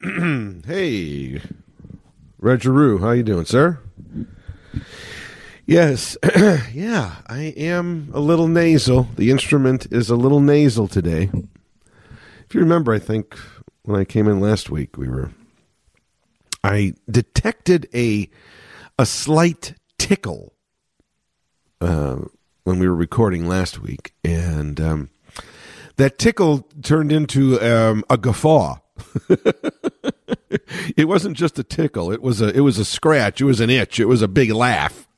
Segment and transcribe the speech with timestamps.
[0.66, 1.40] hey,
[2.38, 3.78] Reg LaRue, how you doing, sir?
[5.66, 6.16] Yes,
[6.72, 9.08] yeah, I am a little nasal.
[9.16, 11.30] The instrument is a little nasal today.
[12.46, 13.36] If you remember, I think
[13.82, 15.30] when I came in last week, we were.
[16.64, 18.30] I detected a
[18.98, 20.54] a slight tickle
[21.80, 22.18] uh,
[22.64, 25.10] when we were recording last week, and um,
[25.96, 28.78] that tickle turned into um, a guffaw.
[30.96, 33.40] it wasn't just a tickle; it was a it was a scratch.
[33.40, 34.00] It was an itch.
[34.00, 35.08] It was a big laugh.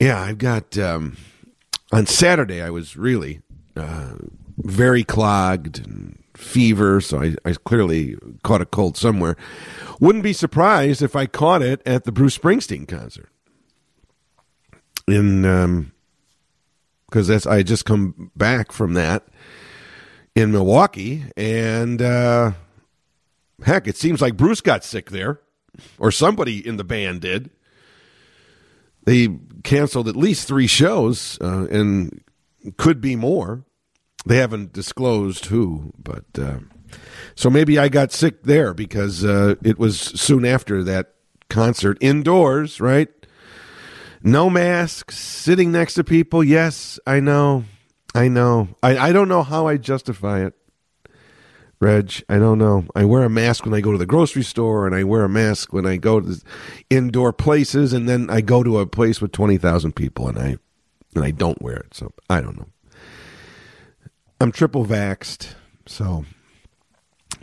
[0.00, 1.16] Yeah, I've got um,
[1.92, 2.60] on Saturday.
[2.60, 3.40] I was really
[3.76, 4.14] uh,
[4.58, 9.36] very clogged and fever, so I, I clearly caught a cold somewhere.
[10.00, 13.28] Wouldn't be surprised if I caught it at the Bruce Springsteen concert
[15.06, 15.92] in um
[17.06, 19.24] because that's I just come back from that
[20.34, 22.52] in Milwaukee and uh
[23.62, 25.40] heck it seems like Bruce got sick there
[25.98, 27.50] or somebody in the band did
[29.04, 29.28] they
[29.62, 32.22] canceled at least 3 shows uh, and
[32.76, 33.64] could be more
[34.26, 36.58] they haven't disclosed who but uh,
[37.34, 41.14] so maybe I got sick there because uh, it was soon after that
[41.48, 43.08] concert indoors right
[44.24, 46.42] no masks, sitting next to people.
[46.42, 47.64] Yes, I know.
[48.14, 48.68] I know.
[48.82, 50.54] I, I don't know how I justify it,
[51.80, 52.24] Reg.
[52.28, 52.84] I don't know.
[52.94, 55.28] I wear a mask when I go to the grocery store, and I wear a
[55.28, 56.40] mask when I go to
[56.90, 60.56] indoor places, and then I go to a place with 20,000 people, and I,
[61.14, 61.94] and I don't wear it.
[61.94, 62.68] So I don't know.
[64.40, 65.54] I'm triple vaxxed,
[65.86, 66.24] so.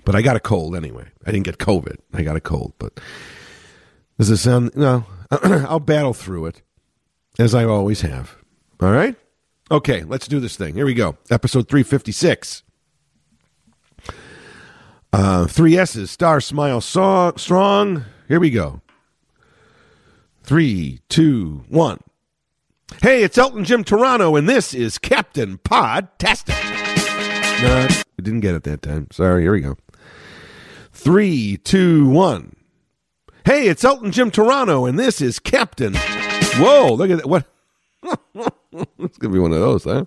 [0.04, 1.06] But I got a cold anyway.
[1.26, 1.98] I didn't get COVID.
[2.14, 3.00] I got a cold, but
[4.18, 4.76] does it sound?
[4.76, 6.62] No, I'll battle through it
[7.38, 8.36] as I always have.
[8.82, 9.16] All right?
[9.70, 10.76] Okay, let's do this thing.
[10.76, 11.18] Here we go.
[11.30, 12.64] Episode 356.
[15.14, 18.06] Uh, three S's, star, smile, saw, strong.
[18.28, 18.81] Here we go.
[20.44, 22.00] Three, two, one.
[23.02, 26.60] Hey, it's Elton Jim Turano, and this is Captain Podtastic.
[27.61, 29.08] No, we didn't get it that time.
[29.11, 29.77] Sorry, here we go.
[30.92, 32.55] Three, two, one.
[33.45, 35.95] Hey, it's Elton Jim Turano, and this is Captain
[36.55, 37.30] Whoa, look at that.
[37.30, 37.45] What?
[38.04, 40.05] it's going to be one of those, huh?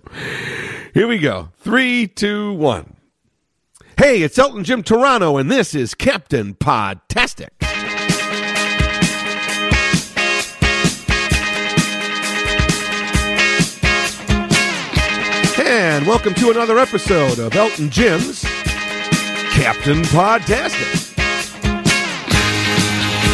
[0.92, 1.48] Here we go.
[1.56, 2.96] Three, two, one.
[3.96, 7.48] Hey, it's Elton Jim Turano, and this is Captain Podtastic.
[15.66, 18.42] And welcome to another episode of Elton Jim's
[19.52, 21.12] Captain Podtastic.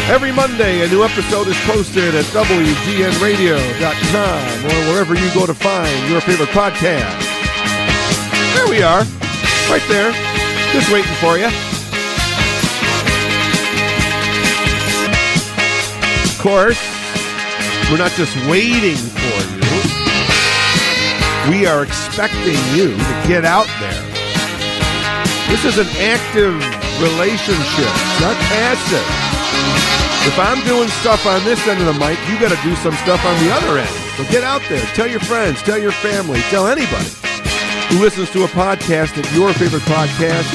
[0.09, 6.09] Every Monday, a new episode is posted at WGNRadio.com or wherever you go to find
[6.09, 7.19] your favorite podcast.
[8.55, 9.03] There we are,
[9.69, 10.11] right there,
[10.71, 11.47] just waiting for you.
[16.23, 16.79] Of course,
[17.91, 19.59] we're not just waiting for you,
[21.51, 24.03] we are expecting you to get out there.
[25.49, 26.55] This is an active
[27.03, 27.91] relationship,
[28.23, 29.07] not passive.
[30.23, 32.93] If I'm doing stuff on this end of the mic, you got to do some
[33.03, 33.89] stuff on the other end.
[34.15, 37.09] So get out there, tell your friends, tell your family, tell anybody
[37.91, 40.47] who listens to a podcast that your favorite podcast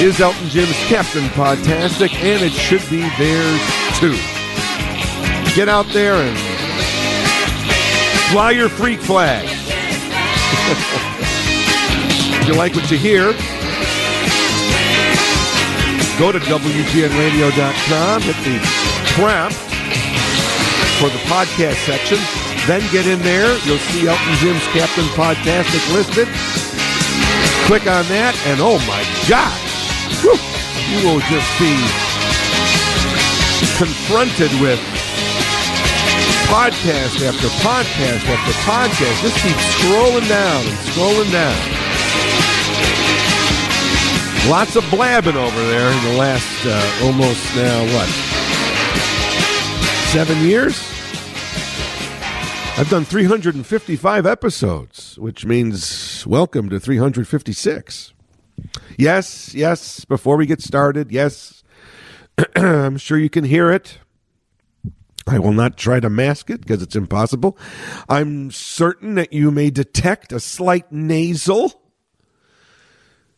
[0.00, 3.60] is Elton Jim's Captain Podtastic, and it should be theirs
[3.98, 4.14] too.
[5.56, 6.38] Get out there and
[8.30, 9.44] fly your freak flag.
[12.40, 13.32] if you like what you hear,
[16.18, 18.58] go to WGNRadio.com, hit the
[19.18, 19.58] prompt
[21.02, 22.18] for the podcast section.
[22.66, 23.58] Then get in there.
[23.66, 26.28] You'll see Elton Jim's Captain Podtastic listed.
[27.66, 29.00] Click on that, and oh my
[29.30, 29.70] gosh,
[30.20, 30.36] whew,
[30.92, 31.72] you will just be
[33.78, 34.78] confronted with
[36.52, 39.16] podcast after podcast after podcast.
[39.22, 41.56] Just keep scrolling down and scrolling down.
[44.50, 48.08] Lots of blabbing over there in the last uh, almost now what
[50.10, 50.76] seven years.
[52.76, 55.84] I've done 355 episodes, which means
[56.26, 58.12] welcome to 356.
[58.96, 61.62] Yes, yes, before we get started, yes,
[62.56, 63.98] I'm sure you can hear it.
[65.26, 67.56] I will not try to mask it because it's impossible.
[68.08, 71.80] I'm certain that you may detect a slight nasal.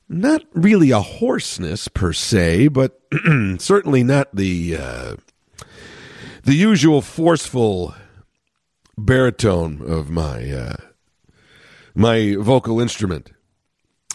[0.09, 3.01] Not really a hoarseness per se, but
[3.59, 5.17] certainly not the uh,
[6.43, 7.95] the usual forceful
[8.97, 10.77] baritone of my uh,
[11.95, 13.31] my vocal instrument.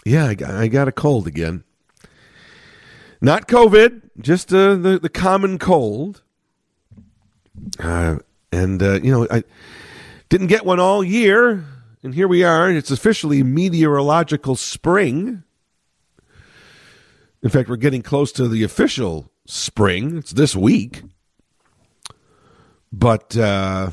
[0.04, 1.64] Yeah, I got, I got a cold again.
[3.20, 6.22] Not COVID, just uh, the the common cold.
[7.78, 8.16] Uh,
[8.50, 9.44] and uh, you know, I
[10.28, 11.64] didn't get one all year,
[12.02, 12.70] and here we are.
[12.70, 15.42] It's officially meteorological spring.
[17.42, 20.18] In fact, we're getting close to the official spring.
[20.18, 21.02] It's this week.
[22.92, 23.90] But uh,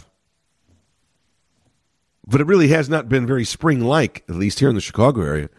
[2.27, 5.21] but it really has not been very spring like, at least here in the Chicago
[5.21, 5.50] area.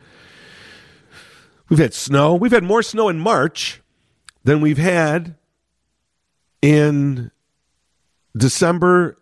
[1.68, 2.34] We've had snow.
[2.34, 3.80] We've had more snow in March
[4.44, 5.36] than we've had
[6.60, 7.30] in
[8.36, 9.18] December,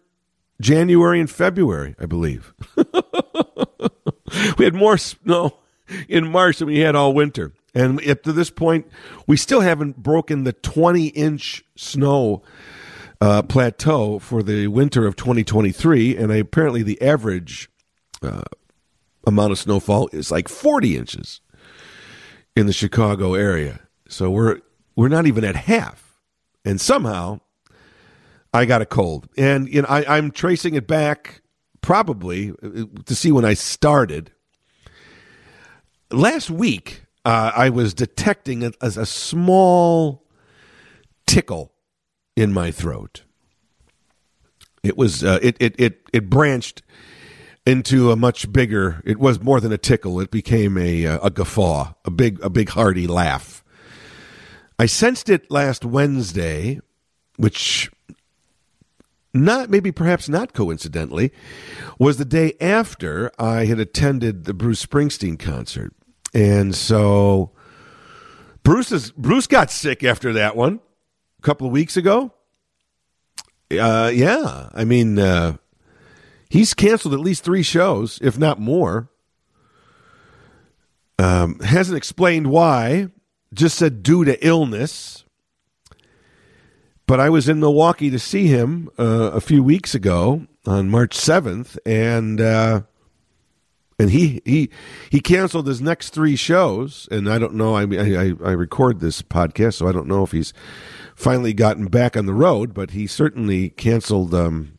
[0.60, 2.52] January, and February, I believe.
[4.58, 5.58] we had more snow
[6.08, 7.52] in March than we had all winter.
[7.74, 8.86] And up to this point,
[9.26, 12.42] we still haven't broken the 20 inch snow
[13.20, 16.16] uh, plateau for the winter of 2023.
[16.16, 17.68] And apparently, the average
[18.22, 18.42] uh,
[19.26, 21.40] amount of snowfall is like 40 inches
[22.54, 23.80] in the Chicago area.
[24.08, 24.60] So we're
[24.94, 26.18] we're not even at half.
[26.64, 27.40] And somehow
[28.52, 29.28] I got a cold.
[29.36, 31.42] And you know, I, I'm tracing it back
[31.82, 34.32] probably uh, to see when I started.
[36.10, 40.24] Last week, uh, I was detecting a, a small
[41.26, 41.72] tickle
[42.36, 43.22] in my throat.
[44.82, 46.82] It was uh, it, it it it branched
[47.66, 49.02] into a much bigger.
[49.04, 50.20] It was more than a tickle.
[50.20, 53.64] It became a uh, a guffaw, a big a big hearty laugh.
[54.78, 56.80] I sensed it last Wednesday,
[57.36, 57.90] which
[59.32, 61.32] not maybe perhaps not coincidentally
[61.98, 65.92] was the day after I had attended the Bruce Springsteen concert.
[66.32, 67.52] And so
[68.62, 70.80] Bruce is Bruce got sick after that one
[71.46, 72.32] couple of weeks ago.
[73.70, 75.58] Uh, yeah, I mean, uh,
[76.48, 79.08] he's canceled at least three shows, if not more.
[81.20, 83.10] Um, hasn't explained why.
[83.54, 85.24] Just said due to illness.
[87.06, 91.14] But I was in Milwaukee to see him uh, a few weeks ago on March
[91.14, 92.82] seventh, and uh,
[94.00, 94.68] and he he
[95.10, 97.06] he canceled his next three shows.
[97.12, 97.76] And I don't know.
[97.76, 100.52] I I I record this podcast, so I don't know if he's
[101.16, 102.72] finally gotten back on the road.
[102.72, 104.78] But he certainly canceled um,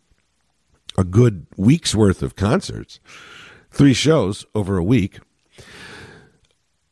[0.98, 3.02] a good week's worth of concerts,
[3.72, 5.20] three shows over a week.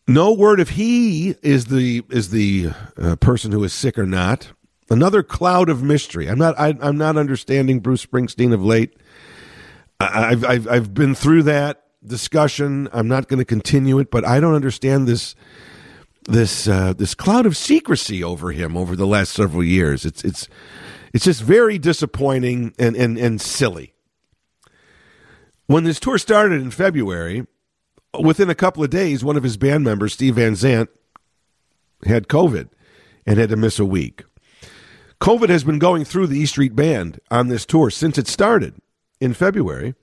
[0.07, 4.51] No word if he is the is the uh, person who is sick or not.
[4.87, 6.27] Another cloud of mystery.
[6.27, 6.59] I'm not.
[6.59, 8.95] I, am not understanding Bruce Springsteen of late.
[9.99, 12.87] I, I've I've I've been through that discussion.
[12.93, 15.33] I'm not going to continue it, but I don't understand this
[16.25, 20.05] this uh, this cloud of secrecy over him over the last several years.
[20.05, 20.47] It's it's
[21.13, 23.93] it's just very disappointing and and and silly.
[25.67, 27.47] When this tour started in February,
[28.19, 30.89] within a couple of days, one of his band members, Steve Van Zandt,
[32.05, 32.69] had COVID
[33.25, 34.23] and had to miss a week.
[35.19, 38.75] COVID has been going through the E Street Band on this tour since it started
[39.19, 39.95] in February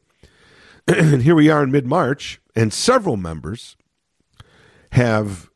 [0.89, 3.77] and here we are in mid March, and several members
[4.93, 5.49] have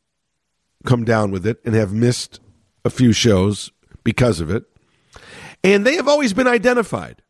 [0.87, 2.41] come down with it and have missed
[2.85, 3.73] a few shows
[4.05, 4.65] because of it.
[5.63, 7.23] And they have always been identified.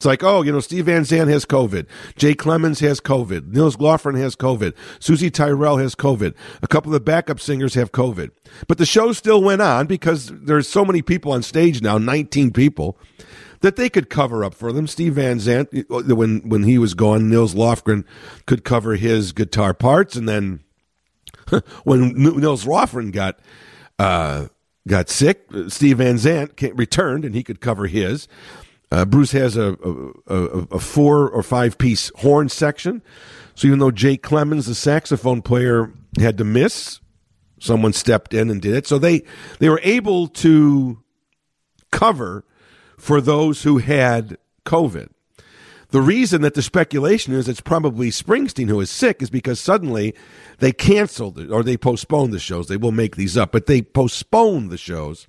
[0.00, 1.86] It's like, oh, you know, Steve Van Zandt has COVID.
[2.16, 3.48] Jake Clemens has COVID.
[3.52, 4.72] Nils Lofgren has COVID.
[4.98, 6.34] Soozie Tyrell has COVID.
[6.62, 8.30] A couple of the backup singers have COVID.
[8.66, 12.50] But the show still went on because there's so many people on stage now, 19
[12.52, 12.96] people,
[13.60, 14.86] that they could cover up for them.
[14.86, 18.06] Steve Van Zandt, when when he was gone, Nils Lofgren
[18.46, 20.60] could cover his guitar parts, and then
[21.84, 23.38] when Nils Lofgren got
[23.98, 24.46] uh,
[24.86, 28.28] got sick, Steve Van Zandt returned, and he could cover his.
[28.92, 33.02] Uh, Bruce has a, a, a, a four or five piece horn section.
[33.54, 37.00] So even though Jake Clemens, the saxophone player, had to miss,
[37.60, 38.86] someone stepped in and did it.
[38.86, 39.22] So they
[39.58, 41.02] they were able to
[41.92, 42.44] cover
[42.98, 45.10] for those who had COVID.
[45.90, 50.14] The reason that the speculation is it's probably Springsteen who is sick is because suddenly
[50.58, 52.68] they canceled it or they postponed the shows.
[52.68, 55.26] They will make these up, but they postponed the shows.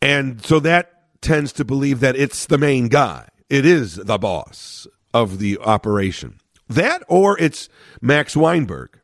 [0.00, 3.28] And so that tends to believe that it's the main guy.
[3.50, 6.38] It is the boss of the operation.
[6.68, 7.68] That or it's
[8.00, 9.00] Max Weinberg,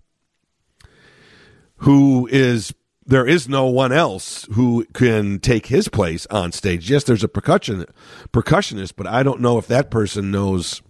[1.78, 2.72] who is
[3.06, 6.90] there is no one else who can take his place on stage.
[6.90, 7.84] Yes, there's a percussion
[8.32, 10.82] percussionist, but I don't know if that person knows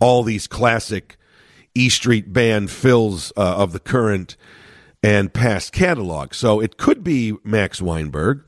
[0.00, 1.16] all these classic
[1.74, 4.36] E Street Band fills uh, of the current
[5.02, 6.34] and past catalog.
[6.34, 8.44] So it could be Max Weinberg,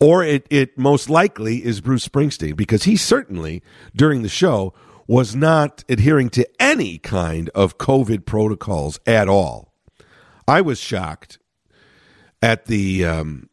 [0.00, 3.62] or it, it most likely is Bruce Springsteen because he certainly
[3.94, 4.72] during the show
[5.06, 9.72] was not adhering to any kind of COVID protocols at all.
[10.46, 11.38] I was shocked
[12.42, 13.48] at the um,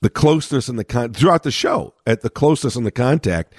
[0.00, 3.54] the closeness and the con- throughout the show at the closeness and the contact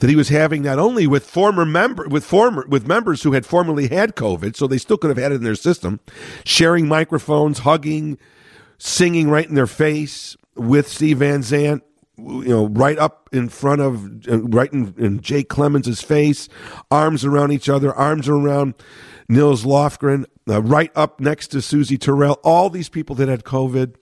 [0.00, 3.46] that he was having not only with former member with former with members who had
[3.46, 6.00] formerly had COVID, so they still could have had it in their system,
[6.44, 8.18] sharing microphones, hugging,
[8.78, 11.82] singing right in their face with Steve Van Zandt,
[12.18, 16.48] you know, right up in front of, uh, right in, in Jake Clemens's face,
[16.90, 18.74] arms around each other, arms around
[19.28, 23.94] Nils Lofgren, uh, right up next to Soozie Tyrell, all these people that had COVID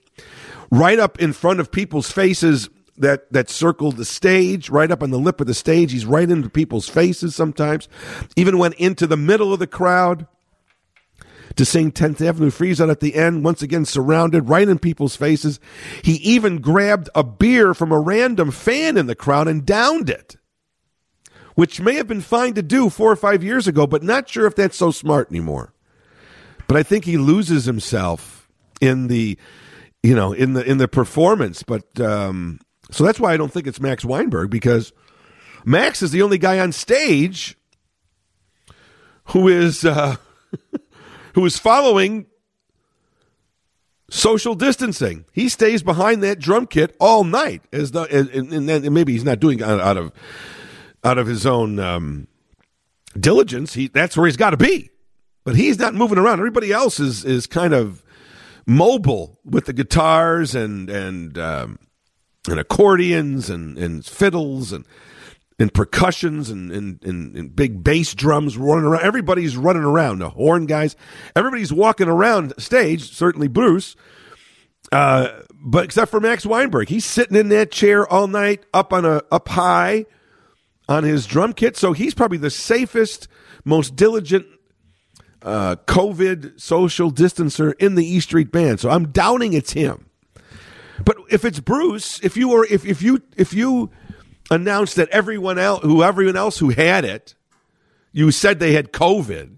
[0.71, 5.11] right up in front of people's faces that that circled the stage, right up on
[5.11, 5.91] the lip of the stage.
[5.91, 7.89] He's right into people's faces sometimes.
[8.35, 10.27] Even went into the middle of the crowd
[11.55, 15.15] to sing 10th Avenue Freeze Out at the end, once again surrounded right in people's
[15.15, 15.59] faces.
[16.03, 20.37] He even grabbed a beer from a random fan in the crowd and downed it,
[21.55, 24.45] which may have been fine to do four or five years ago, but not sure
[24.45, 25.73] if that's so smart anymore.
[26.67, 29.37] But I think he loses himself in the
[30.05, 31.63] you know, in the in the performance.
[31.63, 32.59] But um,
[32.91, 34.93] so that's why I don't think it's Max Weinberg because
[35.65, 37.57] Max is the only guy on stage
[39.29, 40.17] who is uh,
[41.33, 42.27] who is following
[44.11, 45.25] social distancing.
[45.31, 49.23] He stays behind that drum kit all night, as the and, and, and maybe he's
[49.23, 50.11] not doing out of
[51.05, 52.27] out of his own um,
[53.17, 53.73] diligence.
[53.75, 54.89] He that's where he's got to be,
[55.45, 56.39] but he's not moving around.
[56.39, 58.03] Everybody else is is kind of
[58.65, 61.79] mobile with the guitars and and um,
[62.49, 64.85] and accordions and, and fiddles and
[65.57, 69.03] and percussions and, and, and, and, big bass drums running around.
[69.03, 70.19] Everybody's running around.
[70.19, 70.97] The horn guys,
[71.33, 73.09] everybody's walking around stage.
[73.13, 73.95] Certainly Bruce,
[74.91, 79.05] uh, but except for Max Weinberg, he's sitting in that chair all night, up on
[79.05, 80.05] a up high
[80.87, 81.77] on his drum kit.
[81.77, 83.27] So he's probably the safest,
[83.63, 84.45] most diligent
[85.41, 88.79] uh, COVID social distancer in the E Street Band.
[88.79, 90.09] So I'm doubting it's him.
[91.03, 93.91] But if it's Bruce, if you were, if, if you, if you
[94.49, 97.35] announced that everyone else, who everyone else who had it,
[98.11, 99.57] you said they had COVID.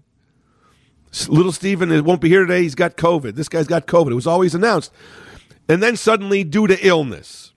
[1.28, 2.62] Little Steven won't be here today.
[2.62, 3.34] He's got COVID.
[3.34, 4.10] This guy's got COVID.
[4.10, 4.92] It was always announced.
[5.68, 7.47] And then suddenly, due to illness,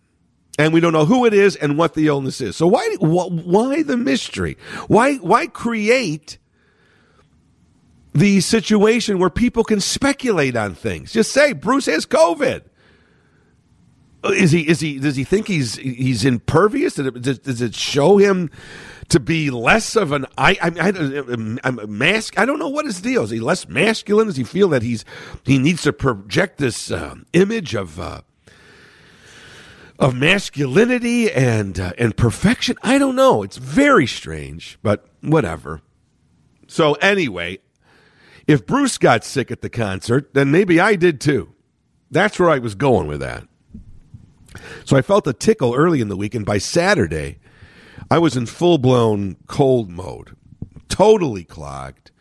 [0.59, 2.55] and we don't know who it is and what the illness is.
[2.55, 4.57] So why, why the mystery?
[4.87, 6.37] Why, why create
[8.13, 11.13] the situation where people can speculate on things.
[11.13, 12.63] Just say Bruce has COVID.
[14.25, 14.67] Is he?
[14.67, 14.99] Is he?
[14.99, 16.95] Does he think he's he's impervious?
[16.95, 18.51] Does it, does it show him
[19.09, 22.37] to be less of an I, I, I, I mask?
[22.37, 23.31] I don't know what his deal is.
[23.31, 24.27] He less masculine?
[24.27, 25.05] Does he feel that he's
[25.43, 28.21] he needs to project this uh, image of uh,
[30.01, 32.75] of masculinity and uh, and perfection?
[32.83, 33.43] I don't know.
[33.43, 35.81] It's very strange, but whatever.
[36.67, 37.59] So anyway,
[38.47, 41.53] if Bruce got sick at the concert, then maybe I did too.
[42.09, 43.47] That's where I was going with that.
[44.83, 47.39] So I felt a tickle early in the week, and by Saturday,
[48.09, 50.35] I was in full blown cold mode,
[50.89, 52.11] totally clogged,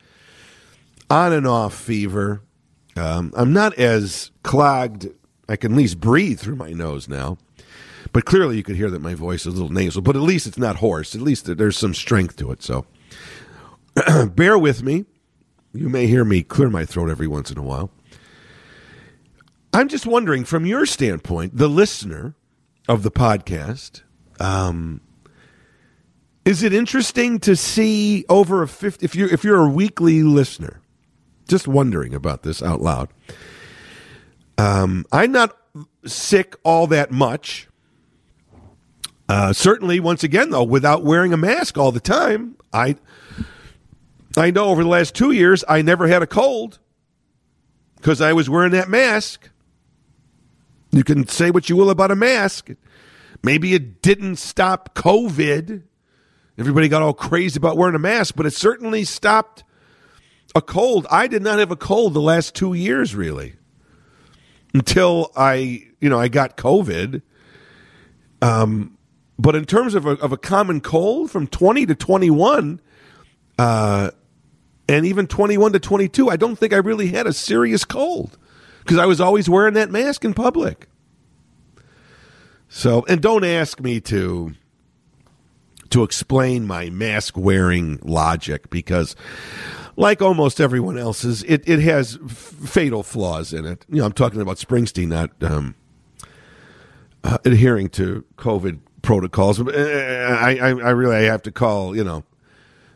[1.09, 2.43] on and off fever.
[2.97, 5.09] Um, I'm not as clogged.
[5.49, 7.39] I can at least breathe through my nose now.
[8.12, 10.02] But clearly, you could hear that my voice is a little nasal.
[10.02, 11.14] But at least it's not hoarse.
[11.14, 12.62] At least there's some strength to it.
[12.62, 12.87] So
[14.35, 15.07] bear with me.
[15.73, 17.90] You may hear me clear my throat every once in a while.
[19.73, 22.35] I'm just wondering, from your standpoint, the listener
[22.88, 24.02] of the podcast,
[24.40, 25.00] um,
[26.45, 30.81] is it interesting to see over a 50 if you're if you're a weekly listener
[31.49, 33.09] just wondering about this out loud
[34.59, 35.57] um, i'm not
[36.05, 37.69] sick all that much
[39.31, 42.97] uh, certainly once again though without wearing a mask all the time i
[44.37, 46.79] I know over the last two years, I never had a cold
[47.97, 49.51] because I was wearing that mask.
[50.93, 52.71] You can say what you will about a mask.
[53.43, 55.83] Maybe it didn't stop COVID.
[56.59, 59.65] Everybody got all crazy about wearing a mask, but it certainly stopped
[60.55, 61.07] a cold.
[61.11, 63.55] I did not have a cold the last two years, really,
[64.75, 67.23] until I, you know, I got COVID.
[68.43, 68.97] Um,
[69.40, 72.78] but in terms of a, of a common cold from 20 to 21,
[73.59, 74.11] uh,
[74.87, 78.37] and even 21 to 22, I don't think I really had a serious cold
[78.80, 80.88] because I was always wearing that mask in public.
[82.68, 84.54] So, and don't ask me to
[85.88, 89.16] to explain my mask wearing logic because
[89.97, 93.85] like almost everyone else's, it, it has f- fatal flaws in it.
[93.88, 95.75] You know, I'm talking about Springsteen not um,
[97.25, 99.61] uh, adhering to COVID protocols.
[99.61, 102.25] Uh, I, I, I really I have to call, you know,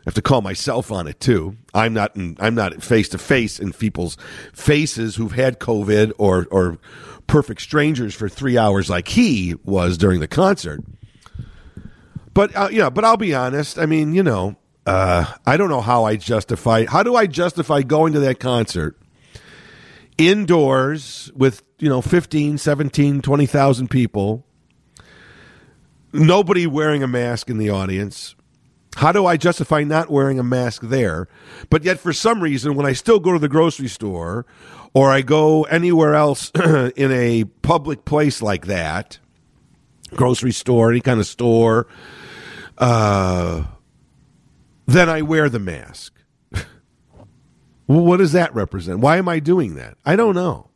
[0.05, 1.57] have to call myself on it too.
[1.73, 4.17] I'm not in, I'm not face to face in people's
[4.53, 6.77] faces who've had COVID or or
[7.27, 10.83] perfect strangers for three hours like he was during the concert.
[12.33, 13.79] But uh, yeah, but I'll be honest.
[13.79, 16.85] I mean, you know, uh, I don't know how I justify.
[16.85, 18.97] How do I justify going to that concert
[20.17, 24.44] indoors with you know 15, 17, 20,000 people,
[26.15, 28.35] nobody wearing a mask in the audience?
[28.95, 31.27] How do I justify not wearing a mask there?
[31.69, 34.45] But yet, for some reason, when I still go to the grocery store
[34.93, 39.19] or I go anywhere else in a public place like that,
[40.11, 41.87] grocery store, any kind of store,
[42.77, 43.65] uh,
[44.85, 46.13] then I wear the mask.
[47.85, 48.99] what does that represent?
[48.99, 49.97] Why am I doing that?
[50.05, 50.69] I don't know.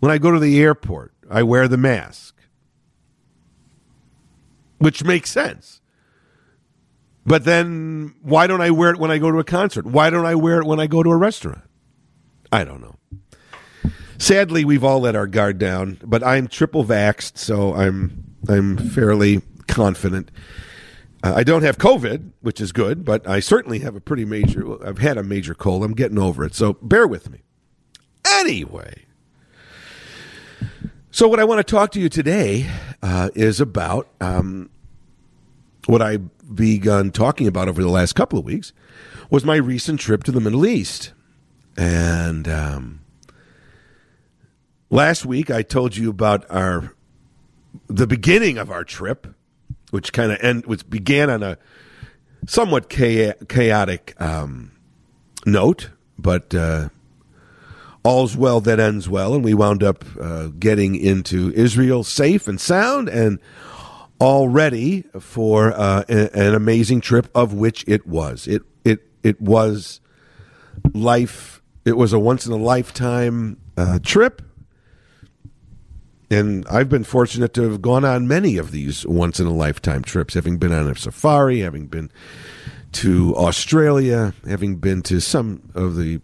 [0.00, 2.35] When I go to the airport, I wear the mask,
[4.78, 5.80] which makes sense
[7.26, 9.84] but then why don't I wear it when I go to a concert?
[9.84, 11.62] Why don't I wear it when I go to a restaurant?
[12.52, 12.94] I don't know.
[14.16, 19.42] Sadly, we've all let our guard down, but I'm triple vaxxed, so I'm I'm fairly
[19.66, 20.30] confident.
[21.22, 24.86] Uh, I don't have COVID, which is good, but I certainly have a pretty major.
[24.86, 25.82] I've had a major cold.
[25.82, 27.42] I'm getting over it, so bear with me.
[28.24, 29.05] Anyway,
[31.16, 32.68] so what I want to talk to you today
[33.02, 34.68] uh, is about um,
[35.86, 38.74] what I've begun talking about over the last couple of weeks
[39.30, 41.14] was my recent trip to the Middle East.
[41.74, 43.00] And um,
[44.90, 46.94] last week I told you about our
[47.86, 49.26] the beginning of our trip,
[49.92, 51.56] which kind of end which began on a
[52.46, 54.72] somewhat chaotic um,
[55.46, 56.90] note, but uh,
[58.06, 62.60] all's well that ends well, and we wound up uh, getting into Israel safe and
[62.60, 63.40] sound and
[64.20, 68.46] all ready for uh, an amazing trip, of which it was.
[68.46, 70.00] It it it was
[70.94, 71.60] life.
[71.84, 74.40] It was a once in a lifetime uh, trip,
[76.30, 80.02] and I've been fortunate to have gone on many of these once in a lifetime
[80.02, 82.10] trips, having been on a safari, having been
[82.92, 86.20] to Australia, having been to some of the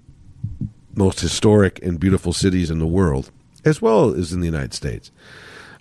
[0.95, 3.31] most historic and beautiful cities in the world,
[3.65, 5.11] as well as in the United States.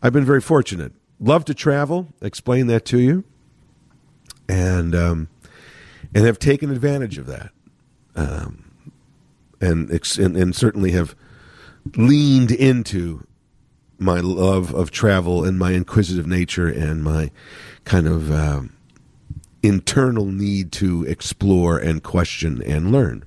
[0.02, 3.24] I've been very fortunate love to travel, explain that to you,
[4.50, 5.30] and um,
[6.14, 7.52] and have taken advantage of that,
[8.16, 8.72] um,
[9.62, 11.16] and, and and certainly have
[11.96, 13.26] leaned into
[13.98, 17.30] my love of travel and my inquisitive nature and my
[17.86, 18.76] kind of um,
[19.62, 23.24] internal need to explore and question and learn.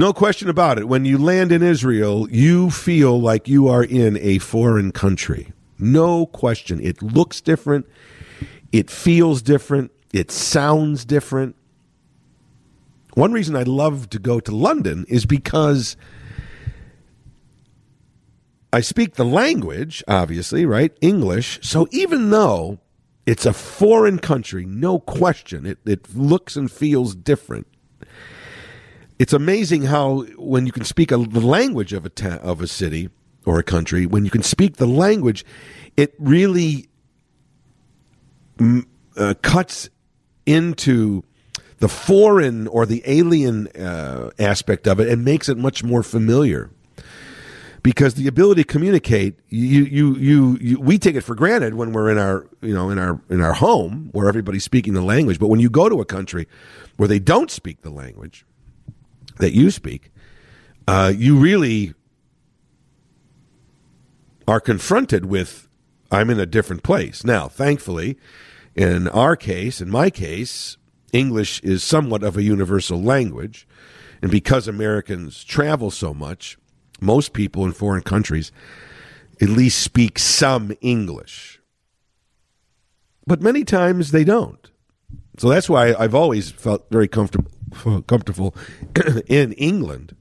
[0.00, 0.88] No question about it.
[0.88, 5.52] When you land in Israel, you feel like you are in a foreign country.
[5.78, 6.80] No question.
[6.82, 7.86] It looks different.
[8.72, 9.92] It feels different.
[10.14, 11.54] It sounds different.
[13.12, 15.98] One reason I love to go to London is because
[18.72, 20.96] I speak the language, obviously, right?
[21.02, 21.58] English.
[21.62, 22.78] So even though
[23.26, 27.66] it's a foreign country, no question, it, it looks and feels different.
[29.20, 32.66] It's amazing how when you can speak a, the language of a ta- of a
[32.66, 33.10] city,
[33.44, 35.44] or a country, when you can speak the language,
[35.94, 36.88] it really
[38.58, 39.90] uh, cuts
[40.46, 41.22] into
[41.80, 46.70] the foreign or the alien uh, aspect of it and makes it much more familiar.
[47.82, 51.92] Because the ability to communicate, you, you, you, you, we take it for granted when
[51.92, 55.38] we're in our, you know, in our, in our home where everybody's speaking the language.
[55.38, 56.48] But when you go to a country
[56.96, 58.46] where they don't speak the language
[59.40, 60.10] that you speak,
[60.86, 61.94] uh, you really
[64.46, 65.68] are confronted with
[66.10, 67.24] I'm in a different place.
[67.24, 68.18] Now, thankfully,
[68.74, 70.76] in our case, in my case,
[71.12, 73.66] English is somewhat of a universal language.
[74.22, 76.58] And because Americans travel so much,
[77.00, 78.50] most people in foreign countries
[79.40, 81.60] at least speak some English.
[83.26, 84.70] But many times they don't.
[85.38, 87.50] So that's why I've always felt very comfortable
[88.06, 88.54] comfortable
[89.26, 90.16] in England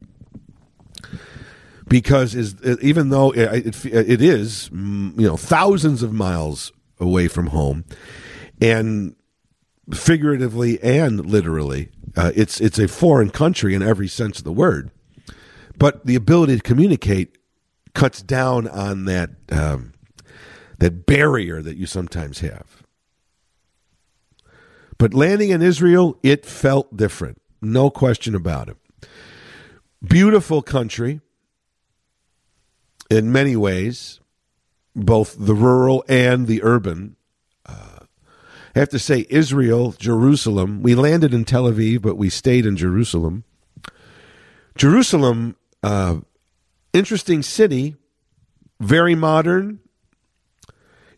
[1.89, 7.27] because is even though it, it, it is mm, you know thousands of miles away
[7.27, 7.83] from home,
[8.62, 9.15] and
[9.91, 14.91] figuratively and literally, uh, it's it's a foreign country in every sense of the word.
[15.77, 17.38] But the ability to communicate
[17.95, 19.93] cuts down on that um,
[20.77, 22.83] that barrier that you sometimes have.
[24.97, 28.78] But landing in Israel, it felt different, no question about it.
[30.04, 31.22] Beautiful country
[33.10, 34.19] in many ways,
[34.95, 37.15] both the rural and the urban
[37.65, 38.00] uh,
[38.76, 40.82] I have to say, Israel, Jerusalem.
[40.82, 43.43] We landed in Tel Aviv, but we stayed in Jerusalem.
[44.76, 46.19] Jerusalem, uh,
[46.93, 47.95] interesting city,
[48.80, 49.80] very modern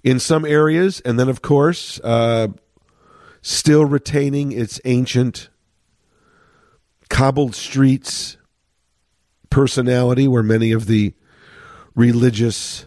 [0.04, 2.48] in some areas, and then, of course, uh,
[3.42, 5.50] still retaining its ancient
[7.12, 8.38] cobbled streets
[9.52, 11.13] personality, where many of the
[11.93, 12.86] religious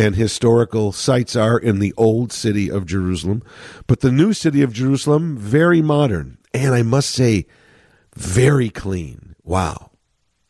[0.00, 3.42] and historical sites are in the old city of Jerusalem.
[3.86, 6.38] But the new city of Jerusalem, very modern.
[6.54, 7.46] And I must say,
[8.16, 9.36] very clean.
[9.44, 9.90] Wow.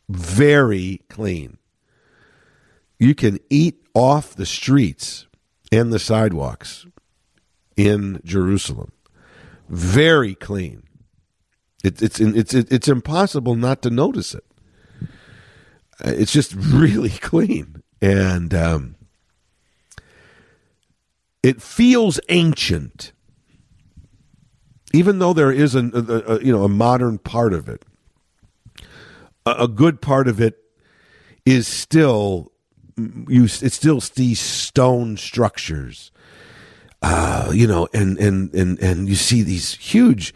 [0.08, 1.58] Very clean.
[2.98, 5.26] You can eat off the streets
[5.72, 6.86] and the sidewalks
[7.76, 8.92] in Jerusalem.
[9.68, 10.88] Very clean.
[11.88, 14.44] It, it's it's it's impossible not to notice it.
[16.05, 18.96] Uh, it's just really clean, and um,
[21.42, 23.12] it feels ancient,
[24.92, 27.83] even though there is a, a, a you know a modern part of it.
[29.46, 30.59] A, a good part of it
[31.46, 32.53] is still
[32.98, 33.44] you.
[33.44, 36.12] It's still these stone structures,
[37.01, 40.35] uh, you know, and and and and you see these huge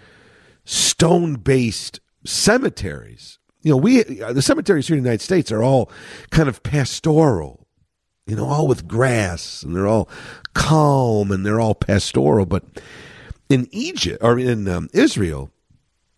[0.64, 3.38] stone based cemeteries.
[3.62, 5.90] You know, we the cemeteries here in the United States are all
[6.30, 7.66] kind of pastoral,
[8.26, 10.08] you know, all with grass and they're all
[10.54, 12.46] calm and they're all pastoral.
[12.46, 12.64] But
[13.48, 15.50] in Egypt or in um, Israel,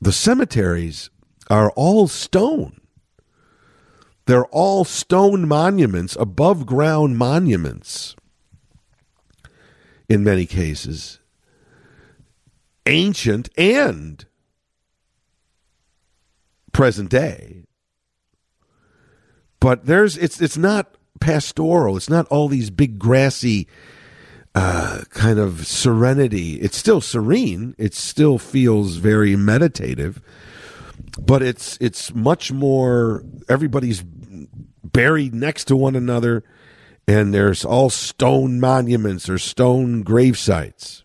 [0.00, 1.10] the cemeteries
[1.50, 2.80] are all stone.
[4.26, 8.16] They're all stone monuments, above ground monuments
[10.08, 11.20] in many cases,
[12.86, 14.24] ancient and
[16.74, 17.64] present day.
[19.60, 21.96] But there's it's it's not pastoral.
[21.96, 23.66] It's not all these big grassy
[24.54, 26.56] uh, kind of serenity.
[26.56, 27.74] It's still serene.
[27.78, 30.20] It still feels very meditative,
[31.18, 33.24] but it's it's much more.
[33.48, 34.04] Everybody's
[34.82, 36.44] buried next to one another,
[37.08, 41.03] and there's all stone monuments or stone grave sites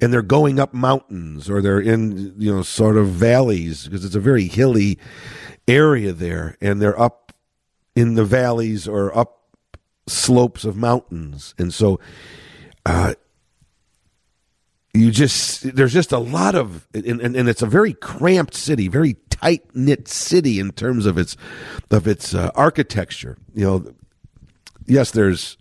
[0.00, 4.14] and they're going up mountains or they're in you know sort of valleys because it's
[4.14, 4.98] a very hilly
[5.66, 7.32] area there and they're up
[7.94, 9.38] in the valleys or up
[10.06, 11.54] slopes of mountains.
[11.58, 12.00] And so
[12.86, 13.14] uh,
[14.94, 18.88] you just there's just a lot of and, and, and it's a very cramped city
[18.88, 21.36] very tight knit city in terms of its
[21.90, 23.36] of its uh, architecture.
[23.54, 23.94] You know
[24.86, 25.58] yes there's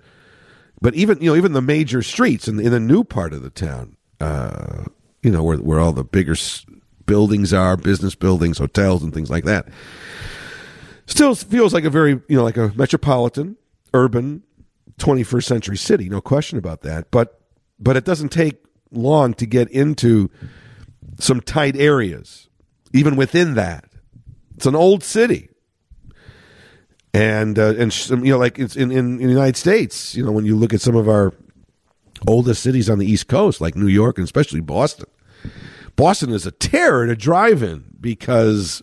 [0.82, 3.50] but even you know even the major streets in, in the new part of the
[3.50, 4.86] town uh,
[5.21, 6.36] you know, where where all the bigger
[7.06, 9.67] buildings are, business buildings, hotels, and things like that.
[11.08, 13.56] Still feels like a very, you know, like a metropolitan,
[13.93, 14.43] urban,
[14.99, 17.10] 21st century city, no question about that.
[17.12, 17.41] But
[17.80, 20.30] but it doesn't take long to get into
[21.19, 22.49] some tight areas,
[22.93, 23.86] even within that.
[24.56, 25.49] It's an old city.
[27.13, 30.32] And uh, and you know, like it's in, in, in the United States, you know,
[30.32, 31.34] when you look at some of our
[32.25, 35.08] oldest cities on the East Coast, like New York and especially Boston.
[35.95, 38.82] Boston is a terror to drive in because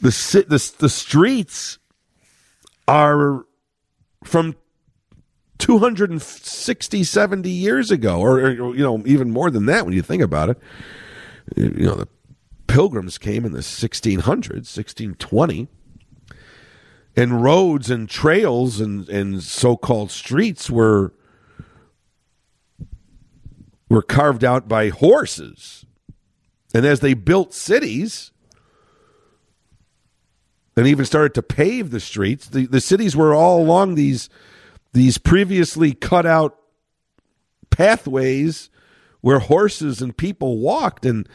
[0.00, 0.10] the
[0.48, 1.78] the, the streets
[2.88, 3.44] are
[4.24, 4.56] from
[5.58, 10.22] 260 70 years ago or, or, you know even more than that when you think
[10.22, 10.58] about it
[11.56, 12.08] you know the
[12.66, 15.68] pilgrims came in the 1600s 1620
[17.16, 21.14] and roads and trails and, and so-called streets were
[23.94, 25.86] were carved out by horses.
[26.74, 28.32] And as they built cities
[30.76, 34.28] and even started to pave the streets, the, the cities were all along these
[34.92, 36.58] these previously cut out
[37.70, 38.68] pathways
[39.20, 41.28] where horses and people walked and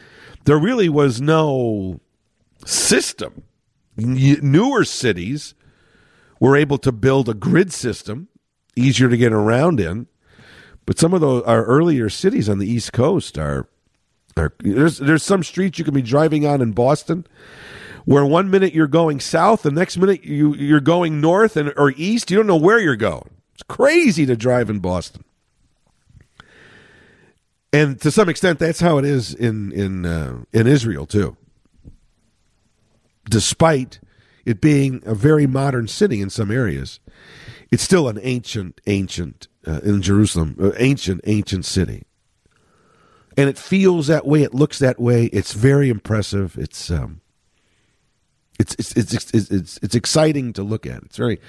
[0.44, 2.00] there really was no
[2.66, 3.42] system.
[3.96, 5.54] Newer cities
[6.38, 8.28] were able to build a grid system
[8.76, 10.06] easier to get around in
[10.86, 13.68] but some of those our earlier cities on the East Coast are
[14.36, 17.26] are there's there's some streets you can be driving on in Boston
[18.04, 21.92] where one minute you're going south, the next minute you you're going north and or
[21.96, 22.30] east.
[22.30, 23.30] You don't know where you're going.
[23.54, 25.24] It's crazy to drive in Boston.
[27.72, 31.36] And to some extent, that's how it is in in uh, in Israel too.
[33.28, 34.00] Despite
[34.44, 36.98] it being a very modern city in some areas,
[37.70, 42.04] it's still an ancient, ancient uh, in Jerusalem, uh, ancient, ancient city.
[43.36, 44.42] And it feels that way.
[44.42, 45.26] It looks that way.
[45.26, 46.58] It's very impressive.
[46.58, 47.20] It's um,
[48.58, 51.02] it's it's it's it's it's, it's exciting to look at.
[51.04, 51.40] It's very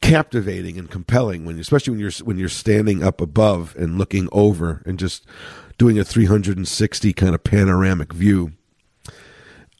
[0.00, 4.82] captivating and compelling when, especially when you're when you're standing up above and looking over
[4.86, 5.26] and just
[5.78, 8.52] doing a 360 kind of panoramic view.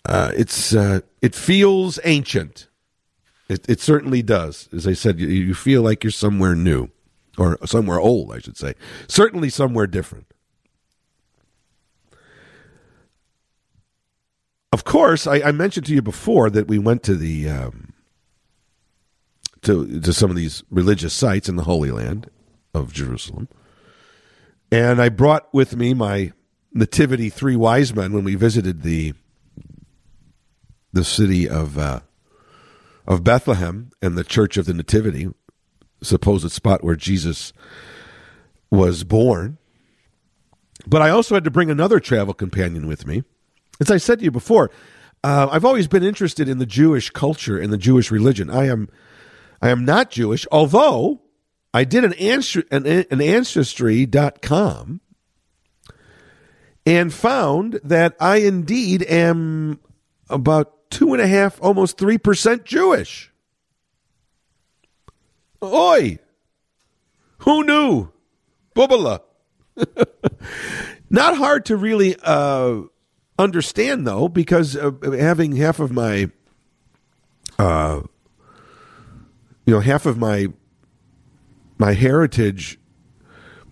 [0.05, 2.69] Uh, it's uh, it feels ancient.
[3.49, 4.69] It, it certainly does.
[4.73, 6.89] As I said, you, you feel like you're somewhere new,
[7.40, 8.74] or somewhere old, I should say.
[9.09, 10.26] Certainly somewhere different.
[14.72, 17.94] Of course, I, I mentioned to you before that we went to the um,
[19.62, 22.31] to to some of these religious sites in the Holy Land
[22.74, 23.48] of Jerusalem,
[24.70, 26.33] and I brought with me my
[26.72, 29.14] nativity three wise men when we visited the
[30.92, 32.00] the city of uh,
[33.09, 35.31] of Bethlehem and the Church of the Nativity,
[36.03, 37.53] supposed spot where Jesus
[38.71, 39.59] was born.
[40.87, 43.23] But I also had to bring another travel companion with me.
[43.81, 44.71] As I said to you before,
[45.23, 48.51] uh, I've always been interested in the Jewish culture and the Jewish religion.
[48.51, 48.89] I am,
[49.61, 51.21] I am not Jewish, although
[51.75, 55.01] I did an, answer, an, an ancestry.com
[56.87, 59.81] and found that I indeed am
[60.29, 63.30] about two and a half, almost three percent Jewish.
[65.62, 66.18] Oi!
[67.38, 68.09] Who knew?
[68.75, 69.20] Bubala.
[71.11, 72.83] Not hard to really uh,
[73.38, 76.31] understand, though, because uh, having half of my,
[77.59, 78.01] uh,
[79.66, 80.49] you know, half of my
[81.79, 82.79] my heritage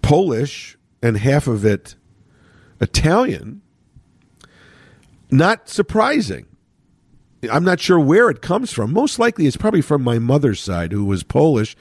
[0.01, 1.95] Polish and half of it
[2.81, 3.61] Italian.
[5.31, 6.48] Not surprising.
[7.51, 8.93] I'm not sure where it comes from.
[8.93, 11.77] Most likely, it's probably from my mother's side, who was Polish,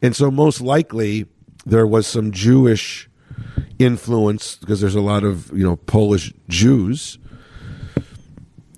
[0.00, 1.26] and so most likely
[1.66, 3.08] there was some Jewish
[3.78, 7.18] influence because there's a lot of you know Polish Jews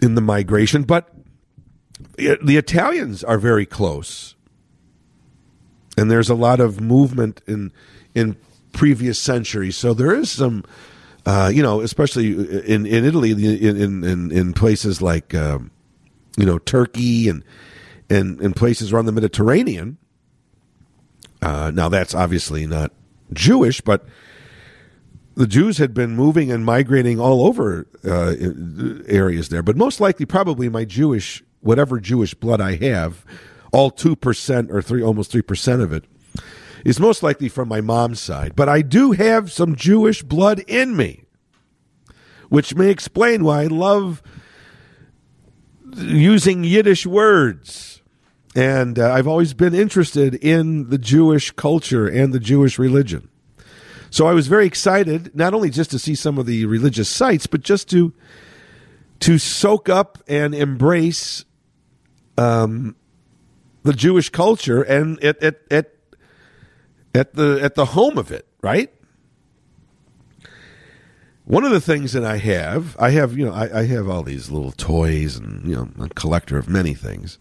[0.02, 1.14] in the migration, but
[2.16, 4.34] the Italians are very close,
[5.96, 7.72] and there's a lot of movement in
[8.14, 8.36] in
[8.72, 9.76] previous centuries.
[9.76, 10.64] So there is some,
[11.26, 12.32] uh, you know, especially
[12.66, 15.34] in in Italy, in in in, places like.
[15.34, 15.70] Um,
[16.36, 17.44] you know, Turkey and
[18.10, 19.96] and, and places around the Mediterranean.
[21.40, 22.92] Uh, now, that's obviously not
[23.32, 24.06] Jewish, but
[25.34, 28.34] the Jews had been moving and migrating all over uh,
[29.06, 29.62] areas there.
[29.62, 33.24] But most likely, probably my Jewish, whatever Jewish blood I have,
[33.72, 36.04] all 2% or three, almost 3% of it,
[36.84, 38.54] is most likely from my mom's side.
[38.54, 41.24] But I do have some Jewish blood in me,
[42.48, 44.22] which may explain why I love
[45.96, 48.02] using Yiddish words.
[48.54, 53.28] And uh, I've always been interested in the Jewish culture and the Jewish religion.
[54.10, 57.48] So I was very excited, not only just to see some of the religious sites,
[57.48, 58.12] but just to
[59.20, 61.44] to soak up and embrace
[62.36, 62.94] um,
[63.82, 65.92] the Jewish culture and at, at, at,
[67.14, 68.92] at the at the home of it, right?
[71.44, 74.22] One of the things that I have, I have, you know, I, I, have all
[74.22, 77.38] these little toys and, you know, a collector of many things.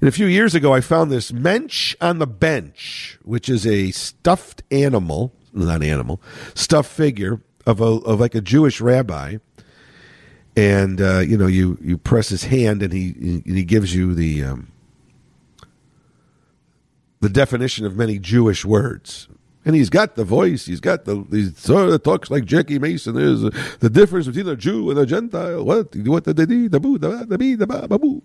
[0.00, 3.90] And a few years ago, I found this Mensch on the Bench, which is a
[3.90, 6.22] stuffed animal, not animal,
[6.54, 9.36] stuffed figure of a, of like a Jewish rabbi.
[10.56, 14.14] And, uh, you know, you, you press his hand and he, and he gives you
[14.14, 14.72] the, um,
[17.20, 19.28] the definition of many Jewish words
[19.64, 20.66] and he's got the voice.
[20.66, 23.14] He's got the he sort of talks like Jackie Mason.
[23.14, 23.42] There's
[23.78, 25.64] the difference between a Jew and a Gentile.
[25.64, 28.22] What what the the the boo the the the ba ba boo.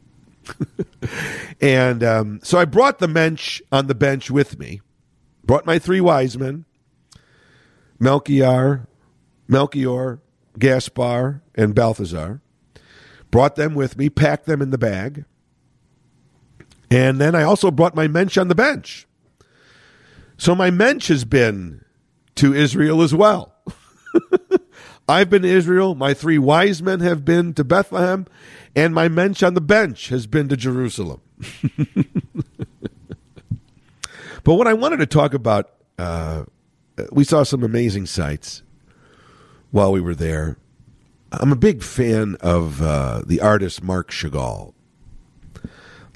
[1.61, 4.81] and um, so I brought the mensch on the bench with me.
[5.43, 6.65] Brought my three wise men,
[7.99, 8.87] Melchior,
[9.47, 10.19] Melchior,
[10.57, 12.41] Gaspar, and Balthazar.
[13.29, 14.09] Brought them with me.
[14.09, 15.25] Packed them in the bag.
[16.89, 19.07] And then I also brought my mensch on the bench.
[20.37, 21.83] So my mensch has been
[22.35, 23.55] to Israel as well.
[25.07, 25.95] I've been to Israel.
[25.95, 28.25] My three wise men have been to Bethlehem,
[28.75, 31.21] and my mensch on the bench has been to Jerusalem.
[34.43, 36.45] but what I wanted to talk about, uh,
[37.11, 38.63] we saw some amazing sights
[39.71, 40.57] while we were there.
[41.31, 44.73] I'm a big fan of uh, the artist Marc Chagall.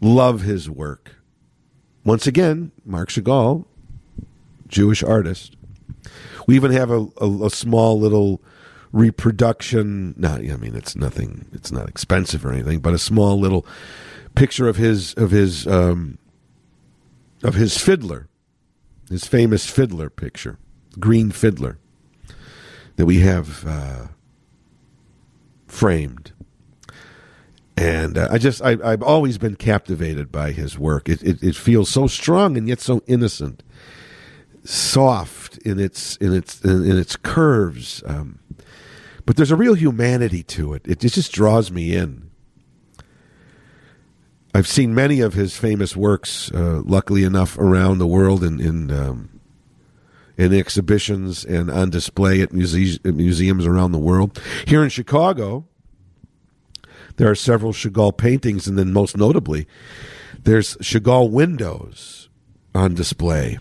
[0.01, 1.15] Love his work.
[2.05, 3.65] Once again, Marc Chagall
[4.69, 5.58] Jewish artist.
[6.47, 8.41] We even have a, a, a small little
[8.93, 10.15] reproduction.
[10.17, 11.47] Not, I mean, it's nothing.
[11.53, 13.65] It's not expensive or anything, but a small little
[14.36, 16.17] picture of his of his um,
[17.43, 18.29] of his fiddler,
[19.10, 20.58] his famous fiddler picture,
[20.99, 21.77] green fiddler,
[22.97, 24.08] that we have uh,
[25.67, 26.32] framed.
[27.77, 31.10] and uh, I just I, I've always been captivated by his work.
[31.10, 33.63] It, it it feels so strong and yet so innocent,
[34.69, 38.03] soft in its in its in, its curves.
[38.05, 38.39] Um,
[39.25, 40.88] but there's a real humanity to it.
[40.88, 42.29] It, it just draws me in.
[44.53, 48.91] I've seen many of his famous works, uh, luckily enough, around the world in in,
[48.91, 49.39] um,
[50.38, 54.41] in exhibitions and on display at, muse- at museums around the world.
[54.65, 55.67] Here in Chicago,
[57.17, 59.67] there are several Chagall paintings, and then most notably,
[60.43, 62.29] there's Chagall windows
[62.73, 63.60] on display.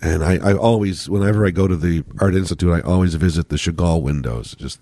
[0.00, 3.56] And I, I always, whenever I go to the Art Institute, I always visit the
[3.56, 4.54] Chagall windows.
[4.54, 4.80] Just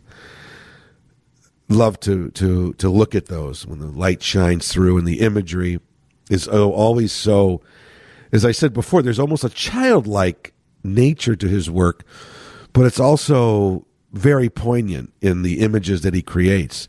[1.68, 5.80] love to to to look at those when the light shines through and the imagery
[6.30, 7.62] is always so.
[8.32, 10.52] As I said before, there's almost a childlike
[10.82, 12.04] nature to his work,
[12.72, 16.88] but it's also very poignant in the images that he creates.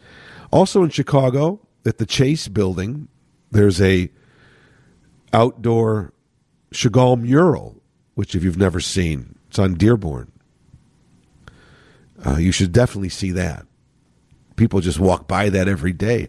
[0.52, 3.08] Also in Chicago, at the Chase Building,
[3.52, 4.10] there's a
[5.34, 6.14] outdoor
[6.74, 7.77] Chagall mural,
[8.18, 10.32] which if you've never seen, it's on Dearborn.
[12.26, 13.68] Uh, you should definitely see that.
[14.56, 16.28] People just walk by that every day,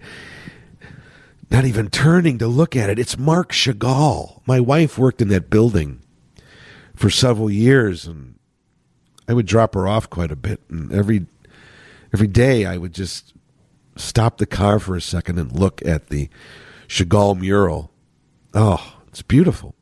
[1.50, 2.98] not even turning to look at it.
[2.98, 4.42] It's Marc Chagall.
[4.46, 6.02] My wife worked in that building
[6.94, 8.38] for several years, and
[9.26, 10.60] I would drop her off quite a bit.
[10.68, 11.24] And every
[12.12, 13.32] every day, I would just
[13.96, 16.28] stop the car for a second and look at the
[16.86, 17.90] Chagall mural.
[18.52, 19.74] Oh, it's beautiful.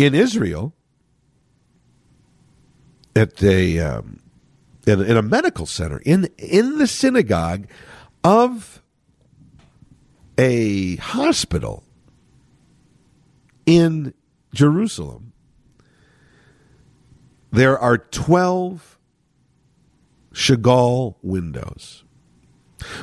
[0.00, 0.72] In Israel,
[3.14, 4.20] at a um,
[4.86, 7.66] in, in a medical center in in the synagogue
[8.24, 8.82] of
[10.38, 11.84] a hospital
[13.66, 14.14] in
[14.54, 15.34] Jerusalem,
[17.52, 18.98] there are twelve
[20.32, 22.04] Chagall windows.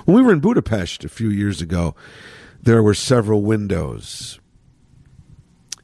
[0.05, 1.93] When we were in Budapest a few years ago,
[2.59, 4.39] there were several windows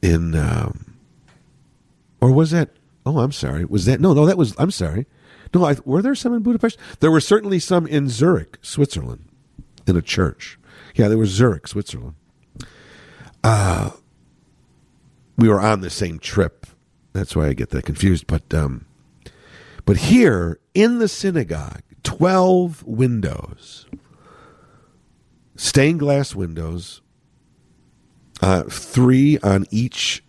[0.02, 0.93] in, um,
[2.24, 2.70] or was that?
[3.04, 3.66] Oh, I'm sorry.
[3.66, 4.14] Was that no?
[4.14, 4.54] No, that was.
[4.58, 5.04] I'm sorry.
[5.52, 6.78] No, I, were there some in Budapest?
[7.00, 9.26] There were certainly some in Zurich, Switzerland,
[9.86, 10.58] in a church.
[10.94, 12.14] Yeah, there was Zurich, Switzerland.
[13.44, 13.90] Uh,
[15.36, 16.66] we were on the same trip.
[17.12, 18.26] That's why I get that confused.
[18.26, 18.86] But um,
[19.84, 23.84] but here in the synagogue, 12 windows,
[25.56, 27.02] stained glass windows,
[28.40, 30.24] uh, three on each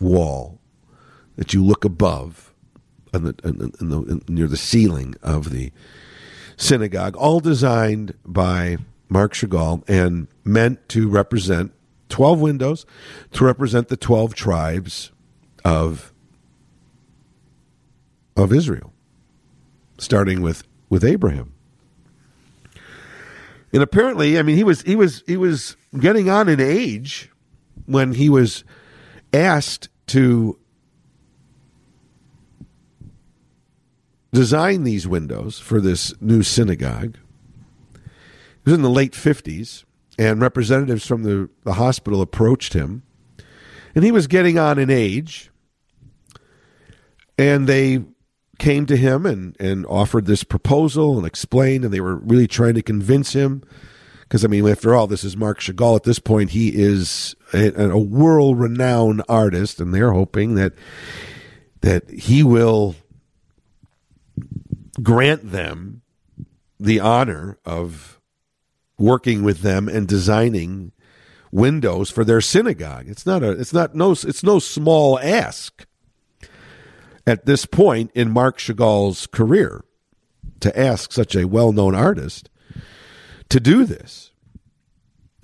[0.00, 0.57] wall
[1.38, 2.52] that you look above
[3.12, 5.70] the, the, near the ceiling of the
[6.56, 8.76] synagogue, all designed by
[9.08, 11.72] Marc Chagall and meant to represent
[12.08, 12.86] 12 windows
[13.32, 15.12] to represent the 12 tribes
[15.64, 16.12] of
[18.36, 18.92] of Israel,
[19.98, 21.54] starting with, with Abraham.
[23.72, 27.30] And apparently, I mean, he was he was he was getting on in age
[27.86, 28.64] when he was
[29.32, 30.58] asked to
[34.32, 37.16] design these windows for this new synagogue.
[37.94, 39.84] It was in the late fifties,
[40.18, 43.02] and representatives from the, the hospital approached him,
[43.94, 45.50] and he was getting on in age,
[47.38, 48.04] and they
[48.58, 52.74] came to him and, and offered this proposal and explained, and they were really trying
[52.74, 53.62] to convince him.
[54.22, 55.96] Because, I mean, after all, this is Marc Chagall.
[55.96, 60.74] At this point, he is a, a world renowned artist, and they're hoping that
[61.80, 62.96] that he will
[65.02, 66.02] grant them
[66.78, 68.20] the honor of
[68.98, 70.92] working with them and designing
[71.50, 73.08] windows for their synagogue.
[73.08, 75.86] It's not a it's not no it's no small ask
[77.26, 79.84] at this point in Marc Chagall's career
[80.60, 82.50] to ask such a well known artist
[83.48, 84.32] to do this.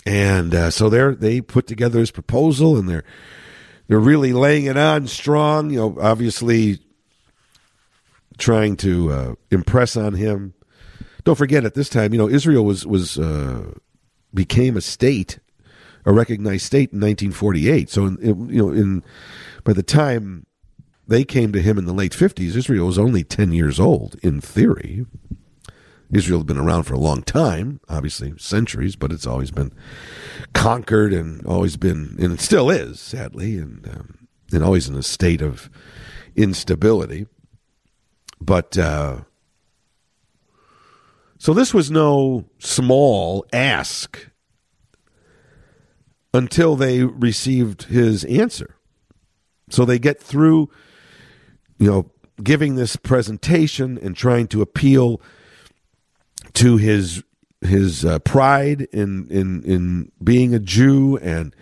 [0.07, 3.05] And uh, so they they put together this proposal and they're
[3.87, 6.81] they're really laying it on strong, you know, obviously
[8.39, 10.55] trying to uh, impress on him.
[11.25, 13.73] Don't forget at this time, you know, Israel was was uh,
[14.33, 15.39] became a state,
[16.05, 17.89] a recognized state in 1948.
[17.89, 19.03] So in, you know, in
[19.65, 20.47] by the time
[21.07, 22.57] they came to him in the late 50s.
[22.57, 25.07] Israel was only 10 years old, in theory.
[26.13, 29.73] Israel had been around for a long time, obviously centuries, but it's always been
[30.53, 35.03] conquered and always been, and it still is, sadly, and, um, and always in a
[35.03, 35.69] state of
[36.37, 37.27] instability.
[38.45, 39.21] But, uh,
[41.39, 44.29] so this was no small ask
[46.33, 48.77] until they received his answer.
[49.71, 50.71] So they get through
[51.79, 52.11] you know,
[52.43, 55.21] giving this presentation and trying to appeal
[56.55, 57.23] to his
[57.61, 61.55] his uh, pride in in in being a Jew and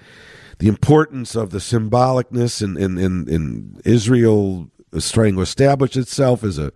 [0.58, 6.44] the importance of the symbolicness in in, in, in Israel is trying to establish itself
[6.44, 6.72] as a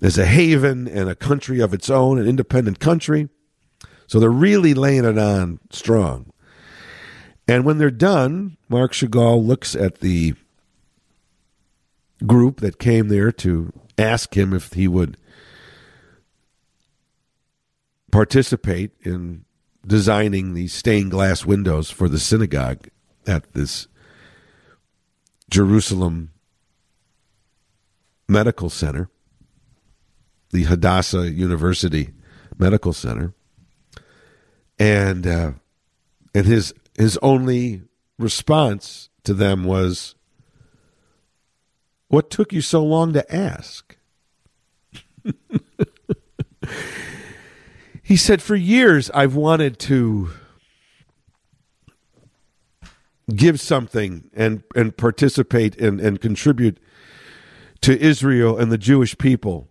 [0.00, 3.28] as a haven and a country of its own, an independent country.
[4.06, 6.32] So they're really laying it on strong.
[7.48, 10.34] And when they're done, Marc Chagall looks at the
[12.26, 15.16] group that came there to ask him if he would
[18.10, 19.44] participate in
[19.86, 22.88] designing these stained glass windows for the synagogue
[23.26, 23.88] at this
[25.50, 26.30] Jerusalem
[28.28, 29.08] Medical Center,
[30.50, 32.10] the Hadassah University
[32.58, 33.32] Medical Center,
[34.78, 35.52] and uh,
[36.34, 37.82] and his his only
[38.18, 40.14] response to them was,
[42.08, 43.96] "What took you so long to ask?"
[48.02, 50.30] he said, "For years I've wanted to."
[53.34, 56.78] give something and and participate and, and contribute
[57.82, 59.68] to Israel and the Jewish people.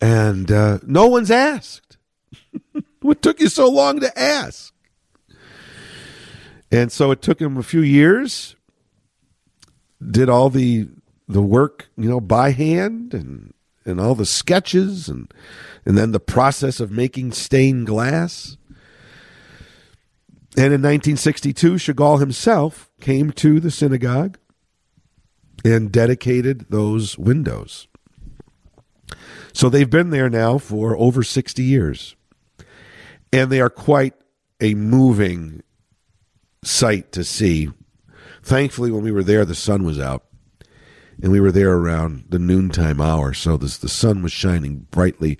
[0.00, 1.96] And uh, no one's asked.
[3.00, 4.72] what took you so long to ask?
[6.70, 8.56] And so it took him a few years.
[10.04, 10.88] Did all the
[11.28, 13.52] the work, you know, by hand and
[13.84, 15.32] and all the sketches and
[15.84, 18.56] and then the process of making stained glass.
[20.58, 24.38] And in 1962, Chagall himself came to the synagogue
[25.66, 27.88] and dedicated those windows.
[29.52, 32.14] So they've been there now for over 60 years.
[33.32, 34.14] And they are quite
[34.60, 35.62] a moving
[36.62, 37.70] sight to see.
[38.42, 40.24] Thankfully, when we were there, the sun was out.
[41.20, 43.32] And we were there around the noontime hour.
[43.34, 45.38] So this, the sun was shining brightly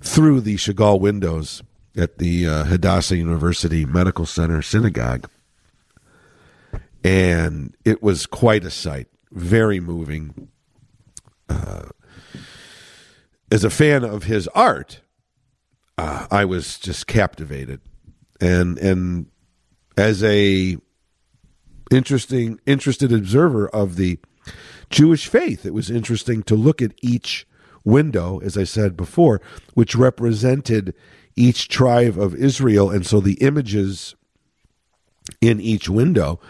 [0.00, 1.62] through the Chagall windows
[1.96, 5.30] at the uh, Hadassah University Medical Center Synagogue.
[7.04, 10.48] And it was quite a sight, very moving.
[11.48, 11.88] Uh,
[13.50, 15.00] as a fan of his art,
[15.98, 17.80] uh, I was just captivated,
[18.40, 19.26] and and
[19.96, 20.78] as a
[21.90, 24.18] interesting interested observer of the
[24.88, 27.46] Jewish faith, it was interesting to look at each
[27.84, 29.40] window, as I said before,
[29.74, 30.94] which represented
[31.36, 32.90] each tribe of Israel.
[32.90, 34.14] And so the images
[35.40, 36.40] in each window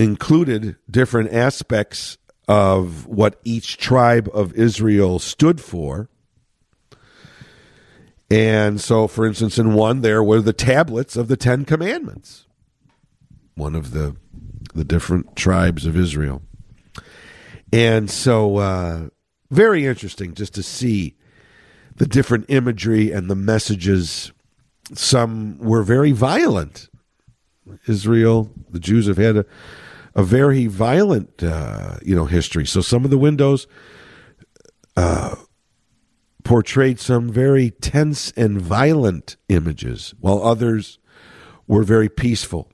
[0.00, 6.08] included different aspects of what each tribe of Israel stood for.
[8.30, 12.46] And so, for instance, in one, there were the tablets of the Ten Commandments,
[13.54, 14.16] one of the,
[14.74, 16.42] the different tribes of Israel.
[17.72, 19.08] And so, uh,
[19.50, 21.16] very interesting just to see
[21.96, 24.32] the different imagery and the messages.
[24.94, 26.88] Some were very violent.
[27.86, 29.46] Israel, the Jews have had a,
[30.14, 32.66] a very violent, uh, you know, history.
[32.66, 33.66] So some of the windows
[34.96, 35.36] uh,
[36.44, 40.98] portrayed some very tense and violent images, while others
[41.66, 42.70] were very peaceful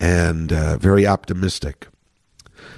[0.00, 1.88] and uh, very optimistic.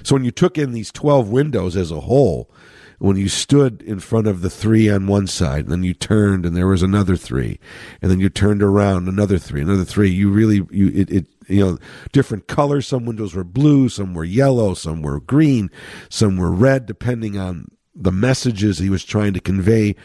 [0.03, 2.51] So when you took in these 12 windows as a whole,
[2.99, 6.45] when you stood in front of the three on one side, and then you turned
[6.45, 7.59] and there was another three,
[8.01, 10.09] and then you turned around another three, another three.
[10.09, 11.77] You really you it, it you know
[12.11, 12.87] different colors.
[12.87, 15.69] Some windows were blue, some were yellow, some were green,
[16.09, 19.95] some were red, depending on the messages he was trying to convey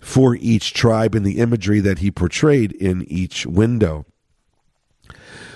[0.00, 4.04] for each tribe and the imagery that he portrayed in each window.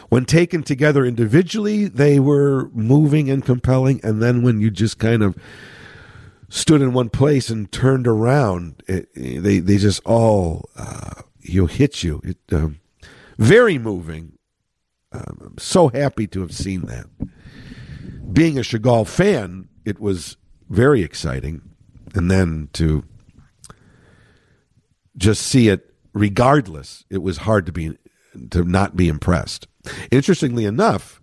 [0.09, 5.23] When taken together individually, they were moving and compelling, and then when you just kind
[5.23, 5.37] of
[6.49, 12.03] stood in one place and turned around, it, they they just all uh, you hit
[12.03, 12.21] you.
[12.25, 12.81] It um,
[13.39, 14.33] very moving.
[15.13, 17.07] Um, I'm so happy to have seen that.
[18.33, 20.37] Being a Chagall fan, it was
[20.69, 21.63] very exciting,
[22.15, 23.05] and then to
[25.17, 27.97] just see it, regardless, it was hard to be
[28.51, 29.67] to not be impressed.
[30.13, 31.21] Interestingly enough,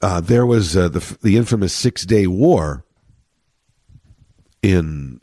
[0.00, 2.84] uh, there was uh, the the infamous Six Day War
[4.62, 5.20] in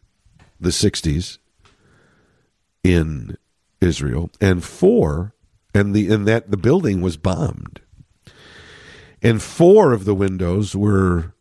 [0.59, 1.39] the 60s
[2.83, 3.35] in
[3.81, 5.33] Israel and four
[5.73, 7.81] and the and that the building was bombed.
[9.21, 11.33] And four of the windows were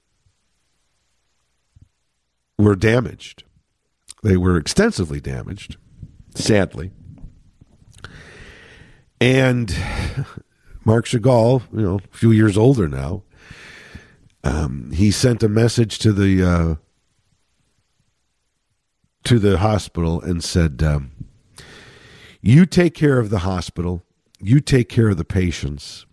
[2.59, 3.45] were damaged.
[4.23, 5.77] They were extensively damaged
[6.35, 6.91] sadly.
[9.21, 9.75] And
[10.85, 13.23] Marc Chagall you know a few years older now
[14.43, 16.75] um, he sent a message to the uh,
[19.25, 21.13] to the hospital and said, um,
[22.41, 24.03] "You take care of the hospital.
[24.41, 26.07] You take care of the patients.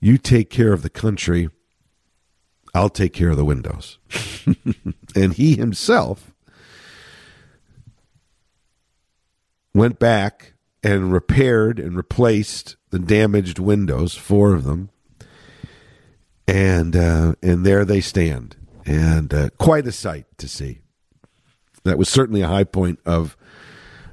[0.00, 1.48] You take care of the country.
[2.74, 3.98] I'll take care of the windows."
[5.14, 6.32] and he himself
[9.74, 14.90] went back and repaired and replaced the damaged windows, four of them,
[16.46, 20.80] and uh, and there they stand, and uh, quite a sight to see.
[21.84, 23.36] That was certainly a high point of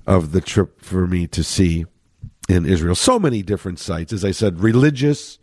[0.07, 1.85] of the trip for me to see
[2.51, 2.95] in Israel.
[2.95, 5.39] So many different sites, as I said, religious,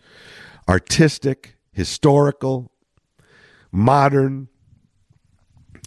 [0.68, 2.70] artistic, historical,
[3.72, 4.48] modern.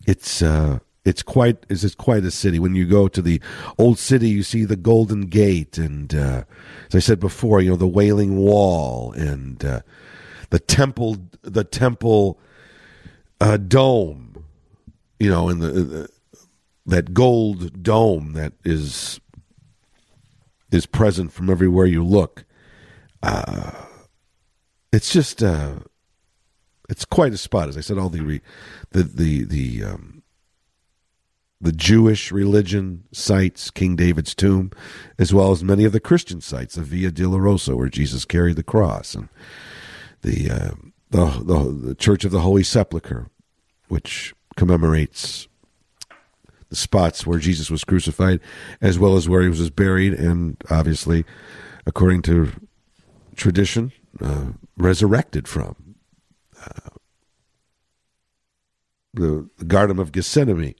[0.08, 2.60] It's uh, it's quite it's quite a city.
[2.60, 3.40] When you go to the
[3.78, 6.44] old city, you see the Golden Gate, and uh,
[6.88, 9.82] as I said before, you know the Wailing Wall and uh,
[10.50, 12.40] the temple, the temple
[13.40, 14.44] uh, dome.
[15.20, 16.10] You know, in the
[16.86, 19.20] that gold dome that is
[20.72, 22.46] is present from everywhere you look.
[23.22, 23.72] Uh,
[24.92, 25.76] it's just uh,
[26.90, 27.70] it's quite a spot.
[27.70, 28.42] As I said, all the re,
[28.92, 30.24] the the the um,
[31.60, 34.72] the Jewish religion sites, King David's tomb,
[35.20, 38.64] as well as many of the Christian sites, the Via Dolorosa, where Jesus carried the
[38.64, 39.30] cross, and
[40.22, 40.72] the uh,
[41.12, 43.30] the, the the Church of the Holy Sepulchre,
[43.88, 45.48] which commemorates
[46.72, 48.40] the spots where Jesus was crucified,
[48.80, 51.26] as well as where he was buried, and obviously,
[51.86, 52.50] according to
[53.36, 53.92] tradition,
[54.22, 54.46] uh,
[54.78, 55.96] resurrected from.
[56.66, 56.90] Uh,
[59.14, 60.76] the, the Garden of Gethsemane,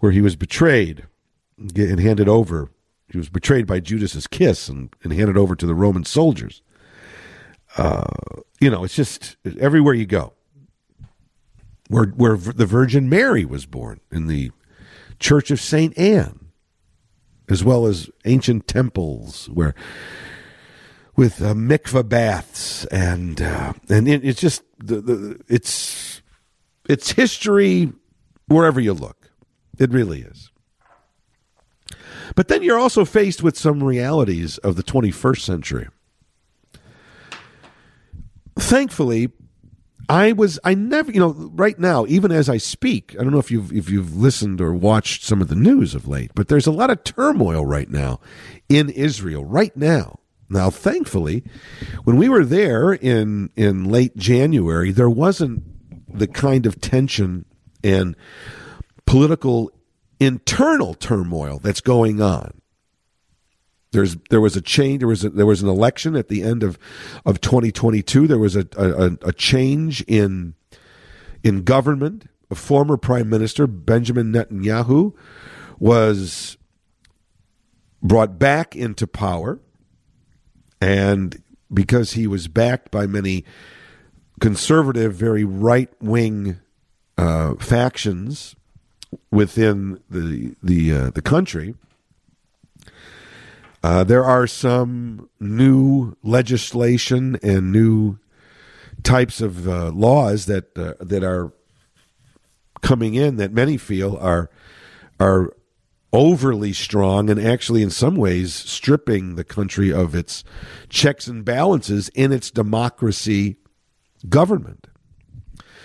[0.00, 1.06] where he was betrayed
[1.58, 2.70] and handed over.
[3.08, 6.60] He was betrayed by Judas's kiss and, and handed over to the Roman soldiers.
[7.78, 8.04] Uh,
[8.60, 10.34] you know, it's just everywhere you go.
[11.88, 14.50] Where where the Virgin Mary was born in the
[15.18, 15.96] Church of St.
[15.98, 16.46] Anne,
[17.48, 19.74] as well as ancient temples where
[21.16, 21.54] with uh,
[22.02, 26.22] baths and uh, and it, it's just the, the it's
[26.88, 27.92] it's history
[28.48, 29.30] wherever you look.
[29.78, 30.50] It really is.
[32.34, 35.88] But then you're also faced with some realities of the 21st century.
[38.58, 39.30] Thankfully,
[40.08, 43.38] I was I never you know right now even as I speak I don't know
[43.38, 46.66] if you've if you've listened or watched some of the news of late but there's
[46.66, 48.20] a lot of turmoil right now
[48.68, 50.20] in Israel right now.
[50.48, 51.44] Now thankfully
[52.04, 55.64] when we were there in in late January there wasn't
[56.08, 57.44] the kind of tension
[57.82, 58.16] and
[59.06, 59.72] political
[60.20, 62.60] internal turmoil that's going on
[63.92, 65.00] there's there was a change.
[65.00, 66.78] There was a, there was an election at the end of
[67.24, 68.26] of 2022.
[68.26, 70.54] There was a, a, a change in
[71.42, 72.28] in government.
[72.50, 75.14] A former prime minister Benjamin Netanyahu
[75.78, 76.56] was
[78.02, 79.58] brought back into power,
[80.80, 83.44] and because he was backed by many
[84.40, 86.60] conservative, very right wing
[87.18, 88.54] uh, factions
[89.30, 91.74] within the the uh, the country
[93.86, 98.18] uh, there are some new legislation and new
[99.04, 101.52] types of uh, laws that uh, that are
[102.82, 104.50] coming in that many feel are
[105.20, 105.52] are
[106.12, 110.42] overly strong and actually in some ways stripping the country of its
[110.88, 113.56] checks and balances in its democracy
[114.28, 114.88] government.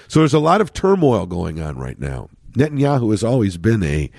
[0.08, 2.30] So there's a lot of turmoil going on right now.
[2.54, 4.10] Netanyahu has always been a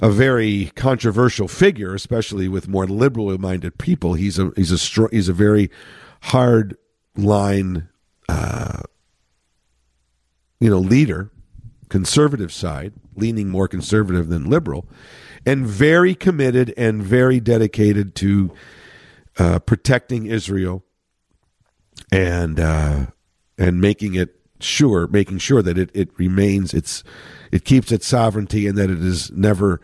[0.00, 4.14] a very controversial figure, especially with more liberally minded people.
[4.14, 5.70] He's a he's a str- he's a very
[6.22, 6.76] hard
[7.16, 7.88] line,
[8.28, 8.82] uh,
[10.60, 11.30] you know, leader,
[11.88, 14.86] conservative side, leaning more conservative than liberal,
[15.46, 18.52] and very committed and very dedicated to
[19.38, 20.84] uh, protecting Israel
[22.10, 23.06] and uh,
[23.58, 27.04] and making it sure, making sure that it, it remains its
[27.52, 29.80] it keeps its sovereignty and that it is never,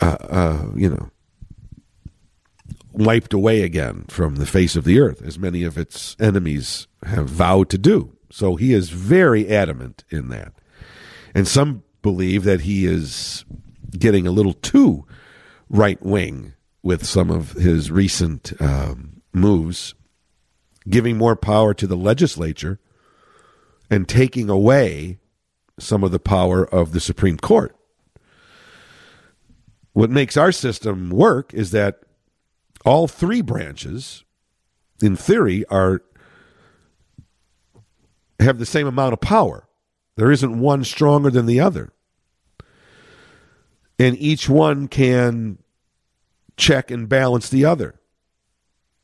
[0.00, 1.10] uh, uh, you know,
[2.92, 7.28] wiped away again from the face of the earth, as many of its enemies have
[7.28, 8.16] vowed to do.
[8.30, 10.54] So he is very adamant in that.
[11.34, 13.44] And some believe that he is
[13.98, 15.06] getting a little too
[15.68, 19.94] right wing with some of his recent um, moves,
[20.88, 22.80] giving more power to the legislature
[23.90, 25.18] and taking away
[25.78, 27.74] some of the power of the Supreme Court.
[29.92, 32.00] What makes our system work is that
[32.84, 34.24] all three branches,
[35.02, 36.02] in theory, are
[38.38, 39.68] have the same amount of power.
[40.16, 41.92] There isn't one stronger than the other.
[43.98, 45.58] and each one can
[46.56, 48.00] check and balance the other.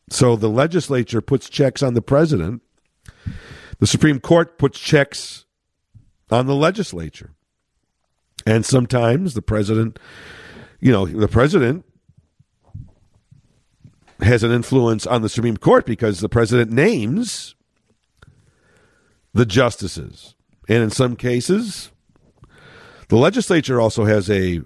[0.08, 2.62] So the legislature puts checks on the president.
[3.78, 5.44] The Supreme Court puts checks
[6.30, 7.34] on the legislature.
[8.46, 9.98] And sometimes the president,
[10.80, 11.84] you know, the president
[14.20, 17.54] has an influence on the Supreme Court because the president names
[19.34, 20.34] the justices.
[20.68, 21.90] And in some cases,
[23.08, 24.62] the legislature also has a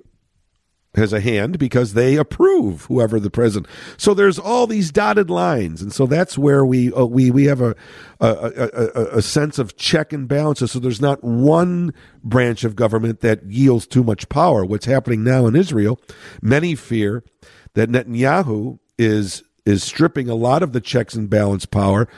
[0.94, 3.72] has a hand because they approve whoever the president.
[3.96, 7.60] So there's all these dotted lines, and so that's where we uh, we we have
[7.60, 7.76] a
[8.18, 10.72] a, a a, sense of check and balances.
[10.72, 14.64] So there's not one branch of government that yields too much power.
[14.64, 16.00] What's happening now in Israel?
[16.42, 17.22] Many fear
[17.74, 22.08] that Netanyahu is is stripping a lot of the checks and balance power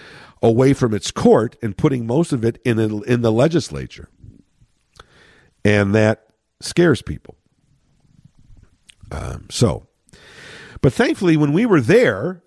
[0.43, 4.09] away from its court and putting most of it in in the legislature,
[5.63, 6.27] and that
[6.61, 7.37] scares people.
[9.13, 9.87] Um, so,
[10.81, 12.43] but thankfully, when we were there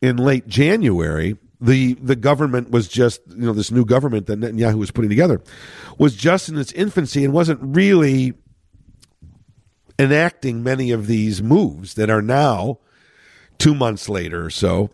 [0.00, 4.76] in late January, the the government was just you know this new government that Netanyahu
[4.76, 5.42] was putting together
[5.98, 8.34] was just in its infancy and wasn't really
[9.98, 12.78] enacting many of these moves that are now
[13.58, 14.88] two months later or so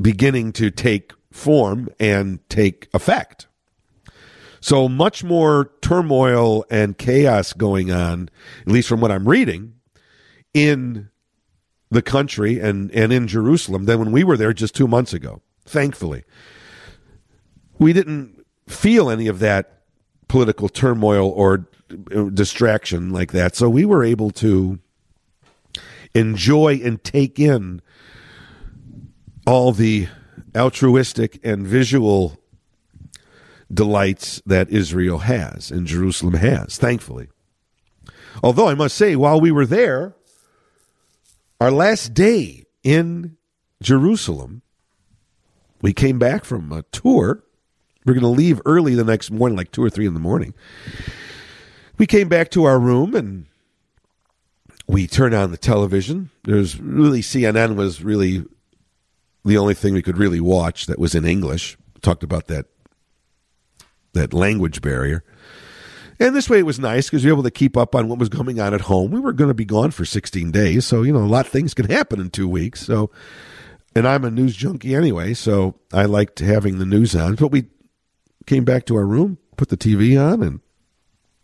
[0.00, 3.46] beginning to take form and take effect.
[4.60, 8.28] So much more turmoil and chaos going on,
[8.62, 9.74] at least from what I'm reading,
[10.54, 11.08] in
[11.90, 15.42] the country and, and in Jerusalem than when we were there just two months ago,
[15.64, 16.24] thankfully.
[17.78, 19.82] We didn't feel any of that
[20.28, 21.66] political turmoil or
[22.14, 23.56] uh, distraction like that.
[23.56, 24.78] So we were able to
[26.14, 27.82] enjoy and take in
[29.46, 30.08] all the
[30.54, 32.38] altruistic and visual
[33.72, 37.28] delights that Israel has and Jerusalem has, thankfully.
[38.42, 40.14] Although I must say, while we were there,
[41.60, 43.36] our last day in
[43.82, 44.62] Jerusalem,
[45.82, 47.42] we came back from a tour.
[48.04, 50.20] We are going to leave early the next morning, like two or three in the
[50.20, 50.54] morning.
[51.98, 53.46] We came back to our room and
[54.86, 56.30] we turned on the television.
[56.44, 58.44] There's really CNN was really
[59.44, 61.76] the only thing we could really watch that was in English.
[62.00, 62.66] talked about that
[64.12, 65.22] that language barrier.
[66.20, 68.18] And this way it was nice because we were able to keep up on what
[68.18, 69.10] was going on at home.
[69.10, 70.84] We were going to be gone for 16 days.
[70.84, 72.82] So, you know, a lot of things can happen in two weeks.
[72.82, 73.10] So,
[73.96, 75.32] and I'm a news junkie anyway.
[75.32, 77.36] So I liked having the news on.
[77.36, 77.68] But we
[78.46, 80.60] came back to our room, put the TV on, and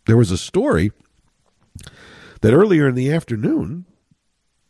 [0.05, 0.91] there was a story
[2.41, 3.85] that earlier in the afternoon,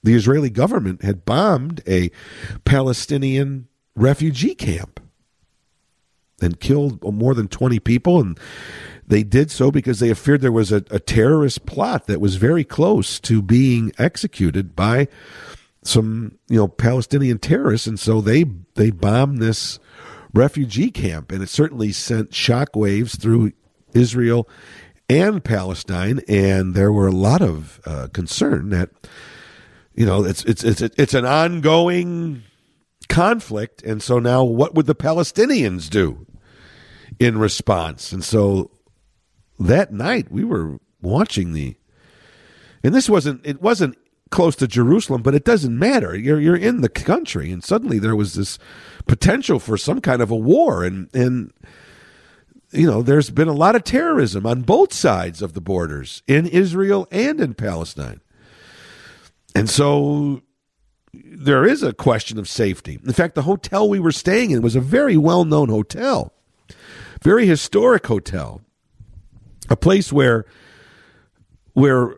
[0.03, 2.12] the Israeli government had bombed a
[2.64, 5.01] Palestinian refugee camp
[6.41, 8.22] and killed more than 20 people.
[8.22, 8.39] And
[9.08, 12.64] they did so because they feared there was a, a terrorist plot that was very
[12.64, 15.08] close to being executed by
[15.82, 18.43] some, you know, Palestinian terrorists, and so they
[18.76, 19.80] they bombed this
[20.34, 23.53] refugee camp, and it certainly sent shockwaves through
[23.93, 24.47] Israel
[25.10, 28.89] and Palestine, and there were a lot of uh, concern that
[29.95, 32.43] you know it's it's it's it's an ongoing
[33.08, 36.26] conflict, and so now what would the Palestinians do
[37.20, 38.12] in response?
[38.12, 38.72] And so
[39.60, 41.76] that night we were watching the
[42.84, 43.97] and this wasn't it wasn't
[44.30, 46.16] close to Jerusalem, but it doesn't matter.
[46.16, 48.60] You're you're in the country, and suddenly there was this
[49.08, 51.51] potential for some kind of a war, and and
[52.72, 56.45] you know there's been a lot of terrorism on both sides of the borders in
[56.45, 58.22] Israel and in Palestine,
[59.55, 60.41] and so
[61.14, 62.99] there is a question of safety.
[63.03, 66.34] In fact, the hotel we were staying in was a very well known hotel,
[67.22, 68.62] very historic hotel
[69.70, 70.45] a place where
[71.74, 72.15] where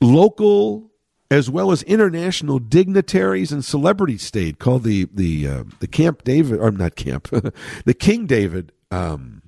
[0.00, 0.88] local
[1.30, 6.58] as well as international dignitaries and celebrities stayed, called the the uh, the Camp David
[6.58, 7.28] or not Camp,
[7.84, 9.42] the King David um,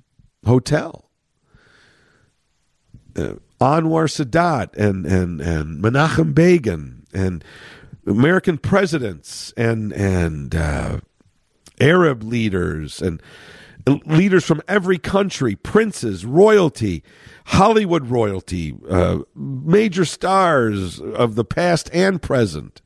[0.45, 1.09] Hotel.
[3.15, 7.43] Uh, Anwar Sadat and and and Menachem Begin and
[8.05, 10.99] American presidents and and uh,
[11.79, 13.21] Arab leaders and
[13.87, 17.03] leaders from every country, princes, royalty,
[17.45, 22.81] Hollywood royalty, uh, major stars of the past and present,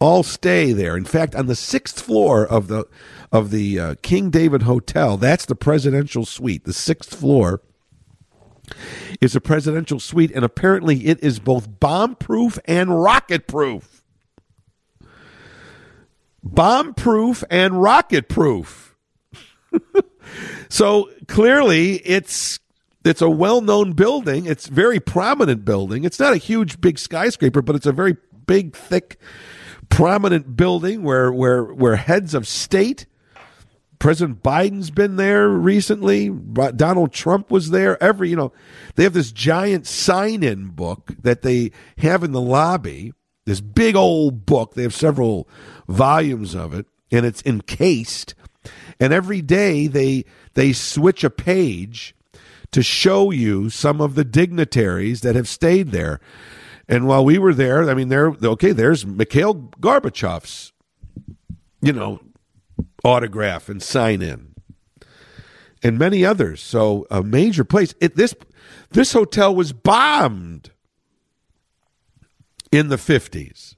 [0.00, 0.96] all stay there.
[0.96, 2.86] In fact, on the sixth floor of the
[3.32, 6.64] of the uh, King David Hotel, that's the presidential suite.
[6.64, 7.62] The sixth floor
[9.20, 14.04] is a presidential suite, and apparently it is both bomb proof and rocket proof.
[16.42, 18.93] Bomb proof and rocket proof.
[20.68, 22.60] So clearly, it's
[23.04, 24.46] it's a well-known building.
[24.46, 26.04] It's very prominent building.
[26.04, 28.16] It's not a huge, big skyscraper, but it's a very
[28.46, 29.18] big, thick,
[29.90, 33.06] prominent building where where where heads of state.
[33.98, 36.28] President Biden's been there recently.
[36.28, 38.02] Donald Trump was there.
[38.02, 38.52] Every you know,
[38.96, 43.12] they have this giant sign-in book that they have in the lobby.
[43.46, 44.74] This big old book.
[44.74, 45.48] They have several
[45.88, 48.34] volumes of it, and it's encased.
[49.04, 50.24] And every day they
[50.54, 52.16] they switch a page
[52.70, 56.20] to show you some of the dignitaries that have stayed there.
[56.88, 60.72] And while we were there, I mean, there, okay, there's Mikhail Gorbachev's,
[61.82, 62.18] you know,
[63.04, 64.54] autograph and sign in,
[65.82, 66.62] and many others.
[66.62, 67.94] So a major place.
[68.00, 68.34] It, this
[68.92, 70.70] this hotel was bombed
[72.72, 73.73] in the fifties.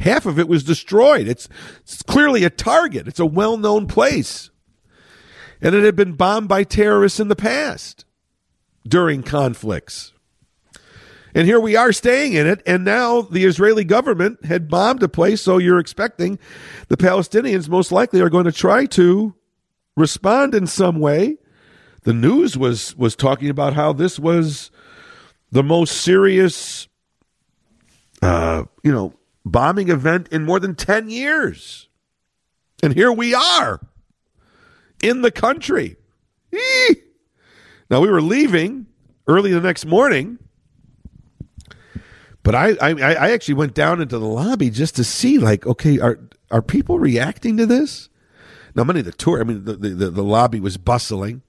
[0.00, 1.28] Half of it was destroyed.
[1.28, 1.48] It's,
[1.82, 3.08] it's clearly a target.
[3.08, 4.50] It's a well known place
[5.64, 8.04] and it had been bombed by terrorists in the past
[8.86, 10.12] during conflicts.
[11.34, 15.08] And here we are staying in it, and now the Israeli government had bombed a
[15.08, 16.38] place, so you're expecting
[16.88, 19.34] the Palestinians most likely are going to try to
[19.96, 21.38] respond in some way.
[22.02, 24.70] The news was was talking about how this was
[25.50, 26.88] the most serious
[28.22, 29.14] uh, you know,
[29.44, 31.88] bombing event in more than 10 years.
[32.82, 33.80] And here we are
[35.02, 35.96] in the country.
[36.52, 36.96] Eee!
[37.90, 38.86] Now we were leaving
[39.26, 40.38] early the next morning,
[42.42, 45.98] but I, I I actually went down into the lobby just to see like okay
[45.98, 46.18] are
[46.50, 48.08] are people reacting to this?
[48.74, 51.42] Now many of the tour I mean the, the, the lobby was bustling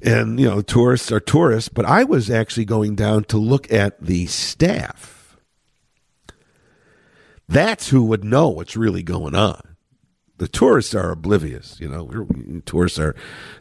[0.00, 4.00] and you know tourists are tourists but i was actually going down to look at
[4.00, 5.17] the staff
[7.48, 9.76] that's who would know what's really going on
[10.38, 11.78] the tourists are oblivious.
[11.80, 12.28] You know,
[12.64, 13.14] tourists are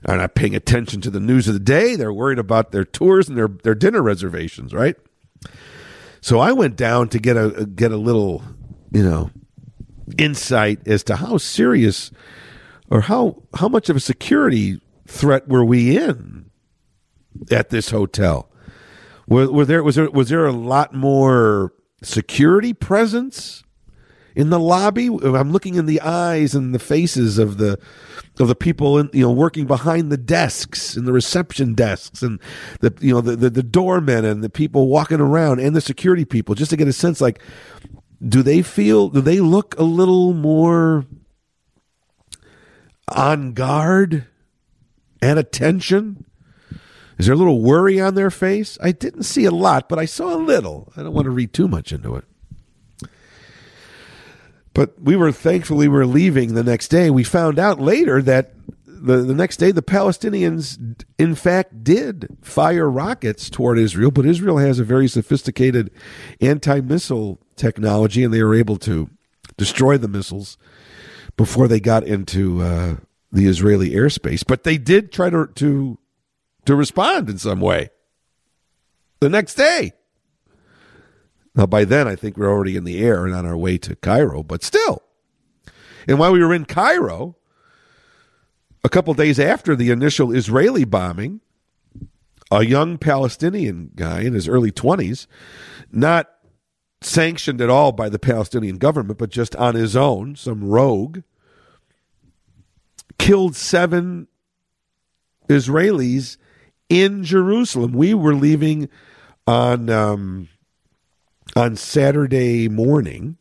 [0.06, 1.96] are not paying attention to the news of the day.
[1.96, 4.96] They're worried about their tours and their their dinner reservations, right?
[6.22, 8.44] So I went down to get a get a little,
[8.92, 9.32] you know,
[10.18, 12.12] insight as to how serious
[12.90, 16.52] or how how much of a security threat were we in
[17.52, 18.52] at this hotel.
[19.28, 21.74] Were, were there was there was there a lot more
[22.04, 23.64] security presence?
[24.38, 25.08] In the lobby.
[25.08, 27.80] I'm looking in the eyes and the faces of the
[28.40, 32.40] of the people in, you know working behind the desks and the reception desks and
[32.80, 36.24] the you know the, the, the doormen and the people walking around and the security
[36.24, 37.42] people just to get a sense like
[38.26, 41.06] do they feel do they look a little more
[43.08, 44.28] on guard
[45.20, 46.26] and attention?
[47.18, 48.78] Is there a little worry on their face?
[48.84, 50.94] I didn't see a lot but i saw a little.
[50.96, 52.26] I don't want to read too much into it
[54.78, 57.10] but we were thankfully we were leaving the next day.
[57.10, 58.54] We found out later that
[58.86, 64.60] the, the next day the Palestinians in fact did fire rockets toward Israel, but Israel
[64.60, 65.90] has a very sophisticated
[66.42, 69.10] anti-missile technology and they were able to
[69.58, 70.60] destroy the missiles
[71.38, 72.98] before they got into uh,
[73.32, 74.46] the Israeli airspace.
[74.46, 75.98] But they did try to to
[76.66, 77.90] to respond in some way
[79.22, 79.94] the next day.
[81.58, 83.96] Now, by then, I think we're already in the air and on our way to
[83.96, 85.02] Cairo, but still.
[86.08, 87.36] And while we were in Cairo,
[88.84, 91.42] a couple days after the initial Israeli bombing,
[92.52, 95.26] a young Palestinian guy in his early 20s,
[95.92, 96.30] not
[97.02, 101.24] sanctioned at all by the Palestinian government, but just on his own, some rogue,
[103.18, 104.28] killed seven
[105.50, 106.38] Israelis
[106.88, 107.94] in Jerusalem.
[107.94, 108.90] We were leaving
[109.48, 109.90] on.
[109.90, 110.50] Um,
[111.58, 113.36] on Saturday morning,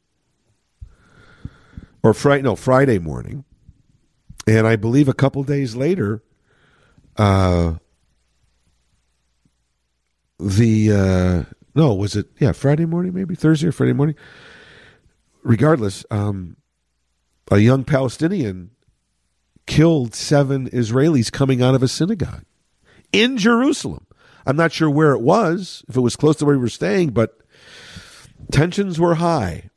[2.03, 3.45] or Friday, no, Friday morning,
[4.47, 6.23] and I believe a couple days later,
[7.19, 7.75] uh,
[10.39, 14.17] the uh, no, was it yeah Friday morning maybe Thursday or Friday morning?
[15.43, 16.57] Regardless, um,
[17.51, 18.71] a young Palestinian
[19.67, 22.45] killed seven Israelis coming out of a synagogue
[23.13, 24.07] in Jerusalem.
[24.47, 27.11] I'm not sure where it was, if it was close to where we were staying,
[27.11, 27.43] but
[28.51, 29.71] tensions were high.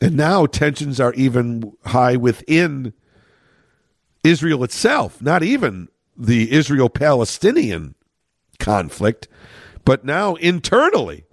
[0.00, 2.92] And now tensions are even high within
[4.24, 7.94] Israel itself, not even the Israel Palestinian
[8.58, 9.28] conflict,
[9.84, 11.24] but now internally.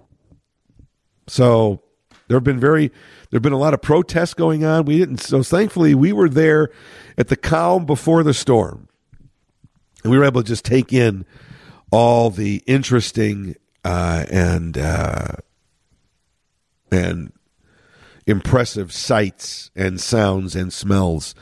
[1.28, 1.84] So
[2.28, 4.86] there have been very there have been a lot of protests going on.
[4.86, 6.70] We didn't so thankfully we were there
[7.18, 8.88] at the calm before the storm.
[10.04, 11.26] And we were able to just take in
[11.91, 15.34] all the interesting uh, and uh,
[16.92, 17.32] and
[18.26, 21.34] impressive sights and sounds and smells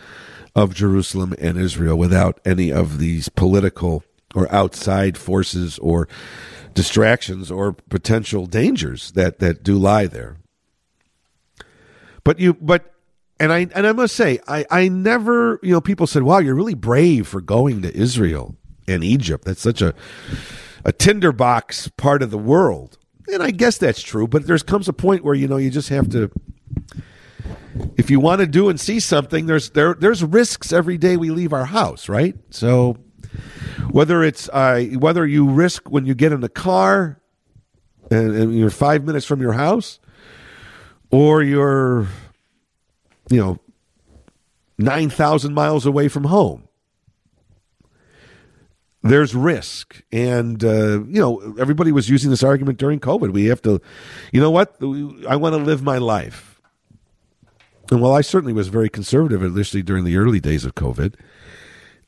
[0.56, 6.08] of Jerusalem and Israel without any of these political or outside forces or
[6.74, 10.38] distractions or potential dangers that that do lie there.
[12.24, 12.94] But you but
[13.40, 16.56] and I and I must say I I never you know people said wow you're
[16.56, 18.56] really brave for going to Israel
[18.88, 19.94] and Egypt that's such a
[20.86, 22.98] a tinderbox part of the world
[23.32, 25.90] and I guess that's true but there comes a point where you know you just
[25.90, 26.32] have to
[27.96, 31.30] if you want to do and see something there's there there's risks every day we
[31.30, 32.98] leave our house right so
[33.92, 37.22] whether it's uh, whether you risk when you get in the car
[38.12, 40.00] and, and you're five minutes from your house,
[41.12, 42.08] or you're,
[43.30, 43.60] you know,
[44.78, 46.67] nine thousand miles away from home.
[49.10, 53.32] There's risk, and uh, you know everybody was using this argument during COVID.
[53.32, 53.82] We have to,
[54.32, 54.76] you know what?
[55.28, 56.62] I want to live my life,
[57.92, 61.16] and while I certainly was very conservative, at least during the early days of COVID,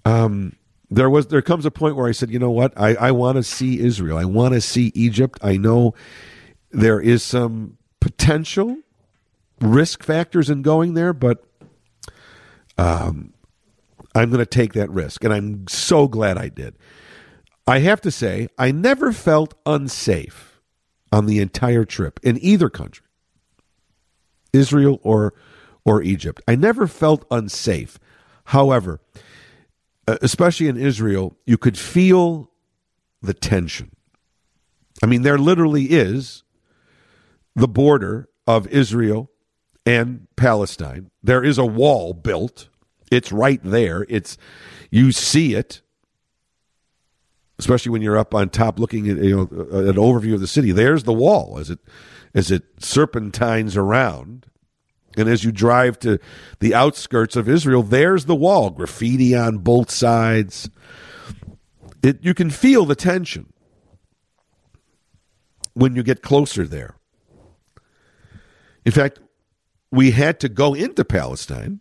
[0.06, 0.56] um,
[0.89, 3.38] there was there comes a point where I said, you know what, I, I want
[3.38, 4.18] to see Israel.
[4.18, 5.39] I want to see Egypt.
[5.41, 5.93] I know
[6.72, 8.78] there is some potential
[9.62, 11.43] risk factors in going there, but
[12.78, 13.34] um,
[14.20, 16.76] I'm going to take that risk, and I'm so glad I did.
[17.65, 20.59] I have to say, I never felt unsafe
[21.11, 23.05] on the entire trip in either country,
[24.51, 25.34] Israel or
[25.86, 26.41] or Egypt.
[26.47, 27.97] I never felt unsafe.
[28.45, 28.99] However,
[30.07, 32.51] uh, especially in Israel, you could feel
[33.22, 33.91] the tension.
[35.01, 36.43] I mean, there literally is
[37.55, 39.32] the border of Israel
[39.86, 41.09] and Palestine.
[41.24, 42.67] There is a wall built.
[43.12, 44.05] It's right there.
[44.10, 44.38] It's
[44.91, 45.82] you see it,
[47.57, 50.72] especially when you're up on top looking at you know an overview of the city.
[50.72, 51.80] There's the wall as it
[52.34, 54.45] as it serpentines around.
[55.18, 56.20] And as you drive to
[56.60, 60.70] the outskirts of Israel, there's the wall, graffiti on both sides.
[62.03, 63.51] It, you can feel the tension
[65.74, 66.95] when you get closer there.
[68.86, 69.20] In fact,
[69.91, 71.80] we had to go into Palestine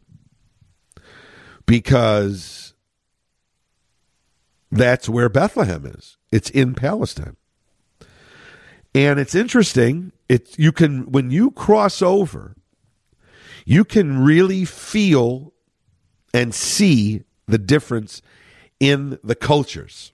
[1.68, 2.74] because
[4.72, 6.16] that's where Bethlehem is.
[6.32, 7.36] It's in Palestine.
[8.94, 12.56] And it's interesting, it's you can when you cross over
[13.68, 15.52] you can really feel
[16.32, 18.22] and see the difference
[18.80, 20.12] in the cultures.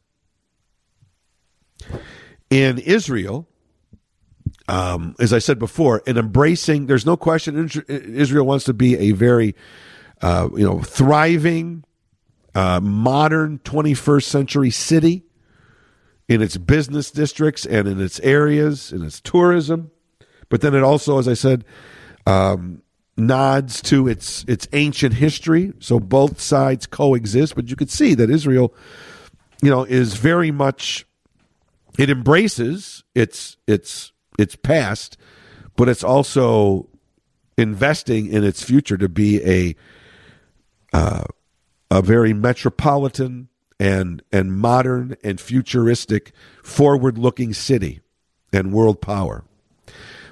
[2.51, 3.47] In Israel,
[4.67, 9.13] um, as I said before, in embracing, there's no question Israel wants to be a
[9.13, 9.55] very,
[10.25, 11.85] uh, you know, thriving,
[12.55, 15.23] uh, modern 21st century city
[16.29, 19.91] in its business districts and in its areas, in its tourism.
[20.49, 21.67] But then it also, as I said,
[22.27, 22.81] um,
[23.19, 25.75] nods to its its ancient history.
[25.79, 28.73] So both sides coexist, but you could see that Israel,
[29.63, 31.05] you know, is very much
[31.99, 35.19] it embraces its its its past,
[35.77, 36.89] but it's also
[37.59, 39.77] investing in its future to be a
[40.95, 41.25] uh,
[41.91, 43.49] a very metropolitan
[43.81, 46.33] and and modern and futuristic,
[46.63, 48.01] forward looking city
[48.53, 49.45] and world power.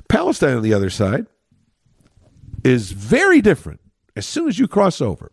[0.08, 1.26] Palestine on the other side
[2.62, 3.80] is very different
[4.14, 5.32] as soon as you cross over.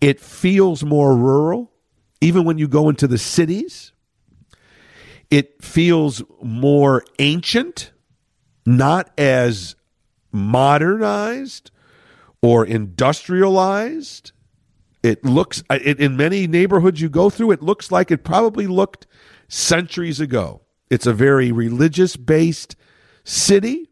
[0.00, 1.72] It feels more rural,
[2.20, 3.92] even when you go into the cities.
[5.30, 7.92] It feels more ancient,
[8.66, 9.76] not as
[10.30, 11.70] modernized
[12.42, 14.32] or industrialized.
[15.02, 19.06] It looks, it, in many neighborhoods you go through, it looks like it probably looked
[19.48, 20.62] centuries ago.
[20.90, 22.76] It's a very religious based
[23.24, 23.90] city,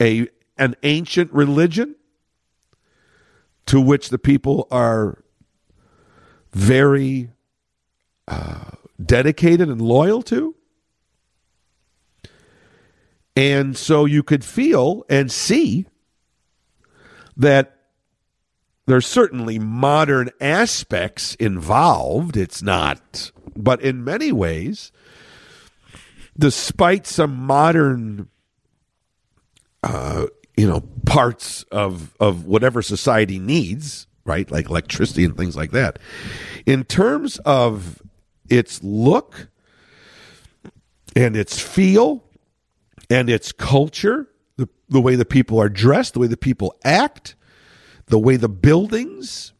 [0.00, 1.96] a an ancient religion
[3.66, 5.24] to which the people are
[6.52, 7.30] very
[8.28, 8.70] uh,
[9.04, 10.54] dedicated and loyal to.
[13.36, 15.86] And so you could feel and see
[17.36, 17.73] that
[18.86, 22.36] there's certainly modern aspects involved.
[22.36, 24.92] It's not, but in many ways,
[26.38, 28.28] despite some modern
[29.82, 30.26] uh,
[30.56, 35.98] you know parts of of whatever society needs right like electricity and things like that
[36.64, 38.00] in terms of
[38.48, 39.48] its look
[41.14, 42.24] and its feel
[43.10, 47.34] and its culture the, the way the people are dressed the way the people act
[48.06, 49.52] the way the buildings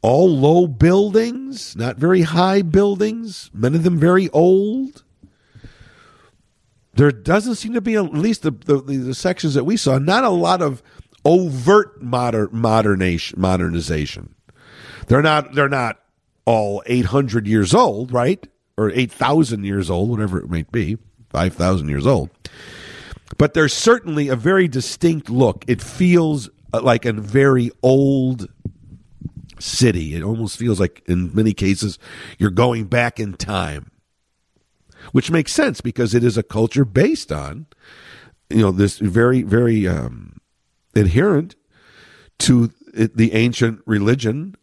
[0.00, 5.04] all low buildings not very high buildings many of them very old
[6.96, 10.24] there doesn't seem to be, at least the, the, the sections that we saw, not
[10.24, 10.82] a lot of
[11.24, 13.40] overt modern modernization.
[13.40, 14.34] Modernization.
[15.06, 15.54] They're not.
[15.54, 16.00] They're not
[16.44, 18.46] all 800 years old, right?
[18.76, 20.98] Or 8,000 years old, whatever it might be,
[21.30, 22.30] 5,000 years old.
[23.38, 25.64] But there's certainly a very distinct look.
[25.66, 26.50] It feels
[26.82, 28.48] like a very old
[29.58, 30.14] city.
[30.14, 31.98] It almost feels like, in many cases,
[32.38, 33.90] you're going back in time,
[35.12, 37.66] which makes sense because it is a culture based on,
[38.50, 40.40] you know, this very, very um,
[40.94, 41.56] adherent
[42.40, 44.54] to the ancient religion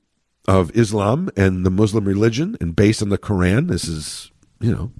[0.47, 3.67] of Islam and the Muslim religion and based on the Quran.
[3.67, 4.91] This is, you know,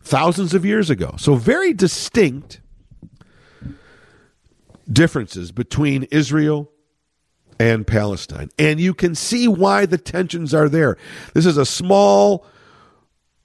[0.00, 1.14] thousands of years ago.
[1.18, 2.60] So, very distinct
[4.90, 6.70] differences between Israel
[7.58, 8.50] and Palestine.
[8.58, 10.96] And you can see why the tensions are there.
[11.34, 12.46] This is a small,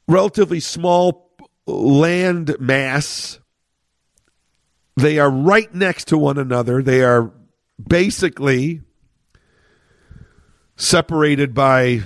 [0.08, 1.32] relatively small
[1.66, 3.40] land mass.
[4.96, 6.82] They are right next to one another.
[6.82, 7.32] They are
[7.88, 8.82] basically
[10.76, 12.02] separated by,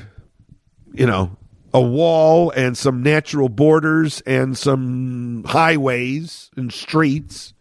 [0.94, 1.38] you know,
[1.74, 7.53] a wall and some natural borders and some highways and streets.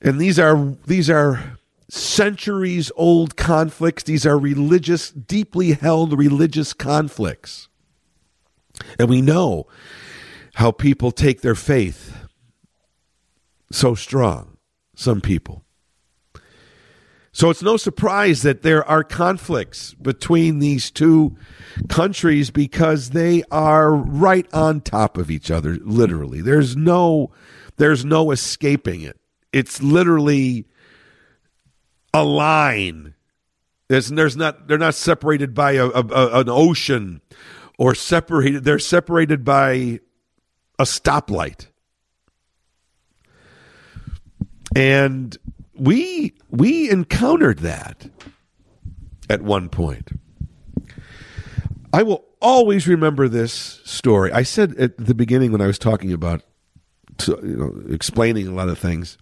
[0.00, 4.02] And these are these are centuries old conflicts.
[4.04, 7.68] These are religious, deeply held religious conflicts.
[8.98, 9.66] And we know
[10.54, 12.26] how people take their faith
[13.72, 14.56] so strong,
[14.94, 15.64] some people.
[17.32, 21.36] So it's no surprise that there are conflicts between these two
[21.88, 26.40] countries because they are right on top of each other literally.
[26.40, 27.30] There's no
[27.76, 29.20] there's no escaping it.
[29.52, 30.66] It's literally
[32.12, 33.14] a line.
[33.88, 37.22] There's, there's not they're not separated by a, a, a an ocean
[37.78, 40.00] or separated they're separated by
[40.78, 41.66] a stoplight.
[44.76, 45.36] And
[45.74, 48.10] we we encountered that
[49.30, 50.10] at one point.
[51.92, 54.30] I will always remember this story.
[54.32, 56.42] I said at the beginning when I was talking about
[57.26, 59.16] you know explaining a lot of things.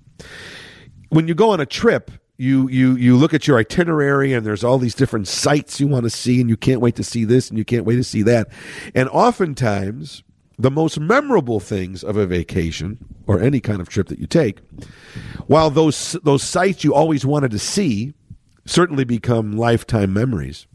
[1.08, 4.64] When you go on a trip, you you you look at your itinerary and there's
[4.64, 7.48] all these different sites you want to see and you can't wait to see this
[7.48, 8.48] and you can't wait to see that.
[8.94, 10.22] And oftentimes
[10.58, 14.60] the most memorable things of a vacation or any kind of trip that you take,
[15.46, 18.14] while those those sites you always wanted to see
[18.66, 20.66] certainly become lifetime memories.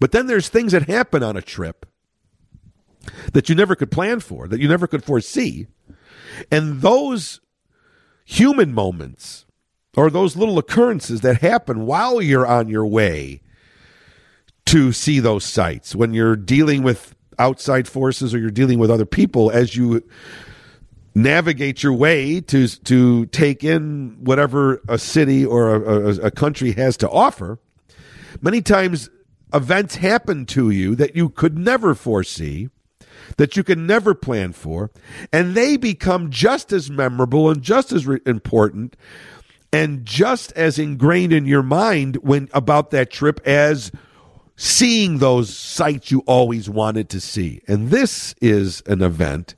[0.00, 1.86] But then there's things that happen on a trip
[3.32, 5.66] that you never could plan for, that you never could foresee.
[6.50, 7.40] And those
[8.24, 9.44] human moments
[9.96, 13.40] or those little occurrences that happen while you're on your way
[14.66, 19.04] to see those sites when you're dealing with outside forces or you're dealing with other
[19.04, 20.02] people as you
[21.14, 26.72] navigate your way to to take in whatever a city or a, a, a, country
[26.72, 27.58] has to offer
[28.40, 29.08] many times
[29.52, 32.68] events happen to you that you could never foresee
[33.36, 34.90] that you can never plan for
[35.32, 38.96] and they become just as memorable and just as re- important
[39.72, 43.90] and just as ingrained in your mind when about that trip as
[44.56, 47.60] seeing those sights you always wanted to see.
[47.66, 49.54] And this is an event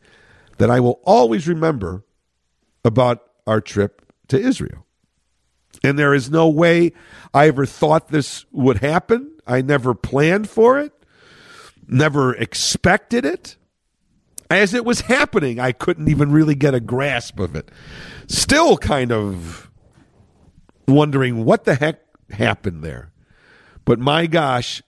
[0.59, 2.05] that I will always remember
[2.85, 4.87] about our trip to Israel.
[5.85, 6.93] And there is no way
[7.35, 9.31] I ever thought this would happen.
[9.47, 10.93] I never planned for it,
[11.89, 13.57] never expected it.
[14.49, 17.71] As it was happening, I couldn't even really get a grasp of it.
[18.29, 19.71] Still kind of
[20.87, 23.13] wondering what the heck happened there.
[23.85, 24.83] But my gosh,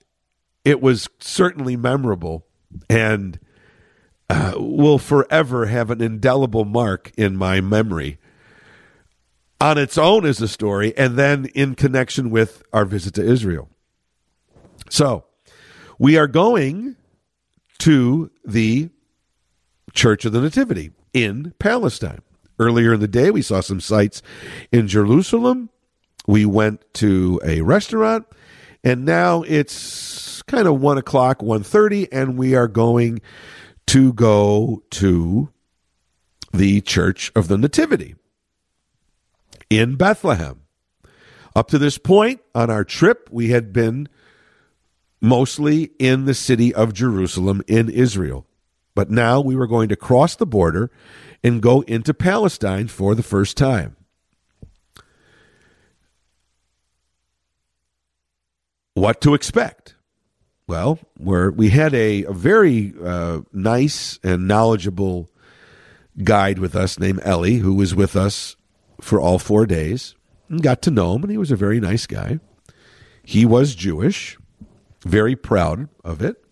[0.65, 2.47] it was certainly memorable
[2.89, 3.41] and
[4.31, 8.19] uh, will forever have an indelible mark in my memory
[9.61, 13.69] on its own as a story and then in connection with our visit to Israel.
[14.91, 15.25] So,
[15.99, 16.97] we are going
[17.79, 18.91] to the
[19.95, 22.21] Church of the Nativity in Palestine.
[22.59, 24.23] Earlier in the day, we saw some sights
[24.73, 25.71] in Jerusalem.
[26.27, 28.27] We went to a restaurant,
[28.85, 33.21] and now it's kind of one o'clock, one thirty, and we are going
[33.87, 35.51] to go to
[36.53, 38.17] the Church of the Nativity
[39.71, 40.63] in Bethlehem.
[41.55, 44.09] Up to this point on our trip, we had been
[45.21, 48.47] mostly in the city of Jerusalem in Israel.
[48.95, 50.91] But now we were going to cross the border
[51.45, 53.97] and go into Palestine for the first time.
[58.95, 59.95] What to expect?
[60.67, 65.31] Well, where we had a, a very uh, nice and knowledgeable
[66.25, 68.57] guide with us named Ellie, who was with us
[69.01, 70.15] for all four days
[70.49, 72.41] and got to know him, and he was a very nice guy.
[73.23, 74.38] He was Jewish,
[75.09, 76.45] very proud of it.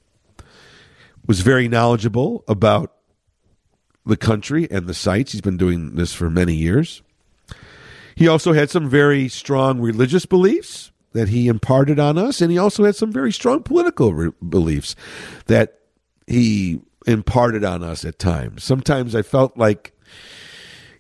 [1.27, 2.93] was very knowledgeable about
[4.05, 5.33] the country and the sites.
[5.33, 7.03] He's been doing this for many years.
[8.15, 12.59] He also had some very strong religious beliefs that he imparted on us, and he
[12.59, 14.95] also had some very strong political re- beliefs
[15.47, 15.81] that
[16.27, 18.65] he imparted on us at times.
[18.65, 19.93] Sometimes I felt like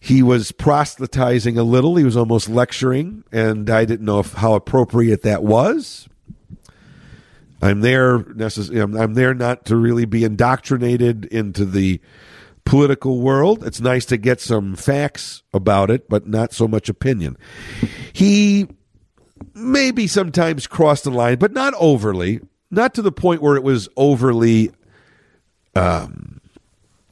[0.00, 1.96] he was proselytizing a little.
[1.96, 6.08] He was almost lecturing, and I didn't know if, how appropriate that was.
[7.62, 12.00] I'm there necess- I'm there not to really be indoctrinated into the
[12.64, 13.64] political world.
[13.64, 17.36] It's nice to get some facts about it, but not so much opinion.
[18.12, 18.68] He
[19.54, 22.40] maybe sometimes crossed the line, but not overly,
[22.70, 24.70] not to the point where it was overly
[25.74, 26.40] um,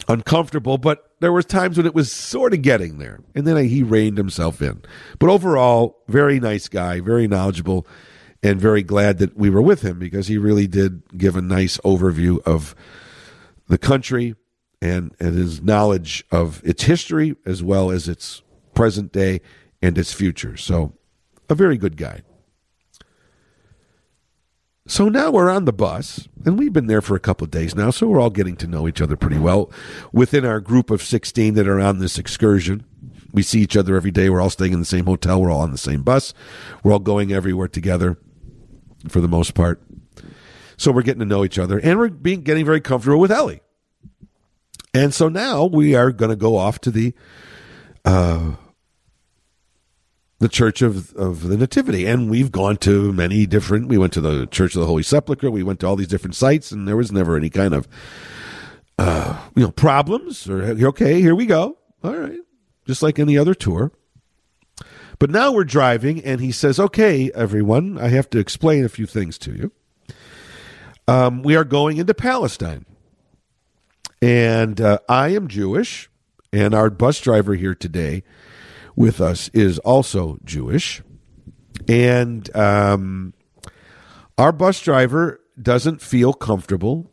[0.09, 3.83] uncomfortable, but there was times when it was sort of getting there, and then he
[3.83, 4.83] reined himself in.
[5.19, 7.87] But overall, very nice guy, very knowledgeable,
[8.45, 11.79] and very glad that we were with him because he really did give a nice
[11.79, 12.75] overview of
[13.69, 14.35] the country
[14.83, 18.43] and, and his knowledge of its history as well as its
[18.75, 19.41] present day
[19.81, 20.59] and its future.
[20.59, 20.93] So,
[21.49, 22.21] a very good guy.
[24.87, 27.75] So now we're on the bus, and we've been there for a couple of days
[27.75, 29.73] now, so we're all getting to know each other pretty well.
[30.13, 32.85] Within our group of 16 that are on this excursion,
[33.33, 34.29] we see each other every day.
[34.29, 35.41] We're all staying in the same hotel.
[35.41, 36.35] We're all on the same bus.
[36.83, 38.19] We're all going everywhere together
[39.09, 39.83] for the most part.
[40.77, 43.61] So we're getting to know each other, and we're being getting very comfortable with Ellie.
[44.93, 47.15] And so now we are going to go off to the
[48.05, 48.53] uh,
[50.45, 52.07] the Church of, of the Nativity.
[52.07, 55.51] And we've gone to many different, we went to the Church of the Holy Sepulchre,
[55.51, 57.89] we went to all these different sites, and there was never any kind of,
[58.99, 61.79] uh, you know, problems or, okay, here we go.
[62.03, 62.39] All right.
[62.87, 63.93] Just like any other tour.
[65.19, 69.07] But now we're driving, and he says, okay, everyone, I have to explain a few
[69.07, 69.73] things to you.
[71.07, 72.87] Um, we are going into Palestine.
[74.21, 76.11] And uh, I am Jewish,
[76.53, 78.23] and our bus driver here today
[78.97, 81.03] with us is also Jewish.
[81.89, 83.35] And um,
[84.39, 87.11] our bus driver doesn't feel comfortable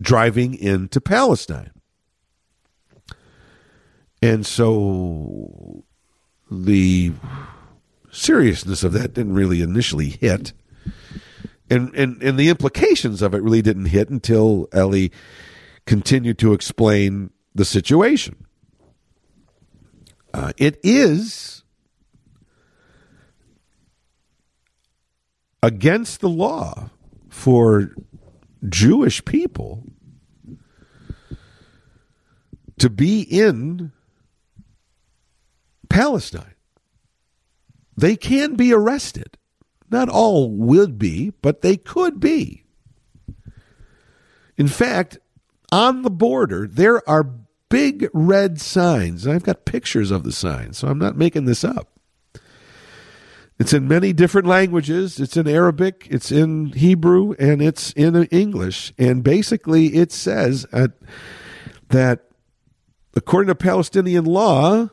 [0.00, 1.72] driving into Palestine.
[4.22, 5.84] And so
[6.50, 7.12] the
[8.10, 10.52] seriousness of that didn't really initially hit.
[11.70, 15.12] And, and, and the implications of it really didn't hit until Ellie
[15.86, 18.46] continued to explain the situation.
[20.32, 21.62] Uh, it is
[25.62, 26.90] against the law
[27.28, 27.94] for
[28.68, 29.84] Jewish people
[32.78, 33.92] to be in
[35.98, 36.54] Palestine.
[37.96, 39.36] They can be arrested.
[39.90, 42.62] Not all would be, but they could be.
[44.56, 45.18] In fact,
[45.72, 47.34] on the border, there are
[47.68, 49.26] big red signs.
[49.26, 51.88] I've got pictures of the signs, so I'm not making this up.
[53.58, 55.18] It's in many different languages.
[55.18, 58.92] It's in Arabic, it's in Hebrew, and it's in English.
[58.98, 60.88] And basically, it says uh,
[61.88, 62.20] that
[63.16, 64.90] according to Palestinian law,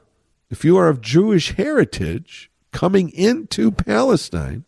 [0.55, 4.63] if you are of Jewish heritage coming into Palestine,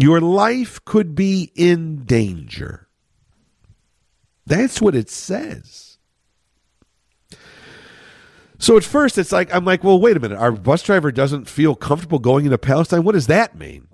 [0.00, 2.88] your life could be in danger.
[4.46, 5.98] That's what it says.
[8.58, 10.38] So at first, it's like I'm like, well, wait a minute.
[10.38, 13.04] Our bus driver doesn't feel comfortable going into Palestine.
[13.04, 13.86] What does that mean?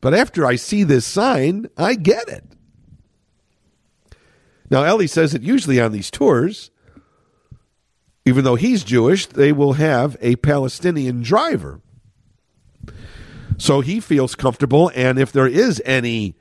[0.00, 2.44] But after I see this sign, I get it.
[4.68, 6.72] Now Ellie says that usually on these tours,
[8.28, 11.80] even though he's Jewish, they will have a Palestinian driver.
[13.56, 16.36] So he feels comfortable, and if there is any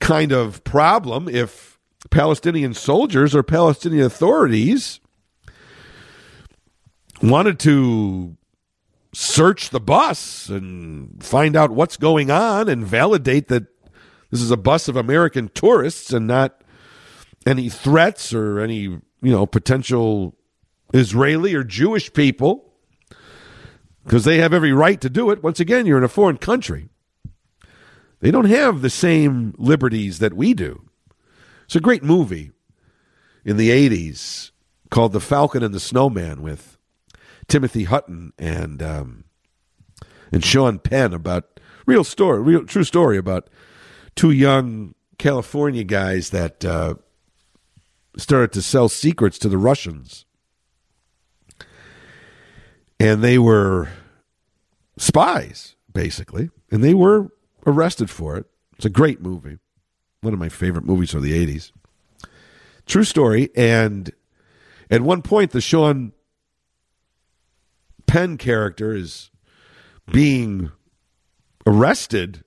[0.00, 1.78] kind of problem, if
[2.10, 5.00] Palestinian soldiers or Palestinian authorities
[7.20, 8.36] wanted to
[9.12, 13.66] search the bus and find out what's going on and validate that
[14.30, 16.62] this is a bus of American tourists and not
[17.44, 20.37] any threats or any, you know, potential
[20.92, 22.72] Israeli or Jewish people
[24.04, 25.42] because they have every right to do it.
[25.42, 26.88] Once again, you're in a foreign country.
[28.20, 30.88] They don't have the same liberties that we do.
[31.64, 32.52] It's a great movie
[33.44, 34.50] in the 80s
[34.90, 36.78] called The Falcon and the Snowman with
[37.46, 39.24] Timothy Hutton and um,
[40.32, 43.48] and Sean Penn about real story, real true story about
[44.16, 46.94] two young California guys that uh,
[48.16, 50.26] started to sell secrets to the Russians,
[53.00, 53.88] and they were
[54.96, 57.28] spies basically, and they were
[57.66, 58.46] arrested for it.
[58.76, 59.58] It's a great movie.
[60.20, 61.72] One of my favorite movies of the 80s.
[62.86, 63.50] True story.
[63.56, 64.10] And
[64.90, 66.12] at one point, the Sean
[68.06, 69.30] Penn character is
[70.10, 70.72] being
[71.66, 72.42] arrested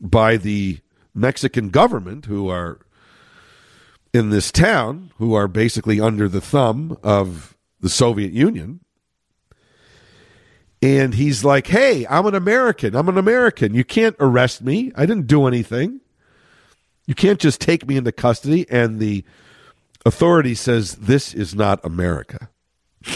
[0.00, 0.80] by the
[1.14, 2.80] Mexican government, who are
[4.12, 8.80] in this town, who are basically under the thumb of the Soviet Union.
[10.82, 12.94] And he's like, hey, I'm an American.
[12.94, 13.74] I'm an American.
[13.74, 14.92] You can't arrest me.
[14.94, 16.00] I didn't do anything.
[17.06, 18.66] You can't just take me into custody.
[18.68, 19.24] And the
[20.04, 22.50] authority says, this is not America.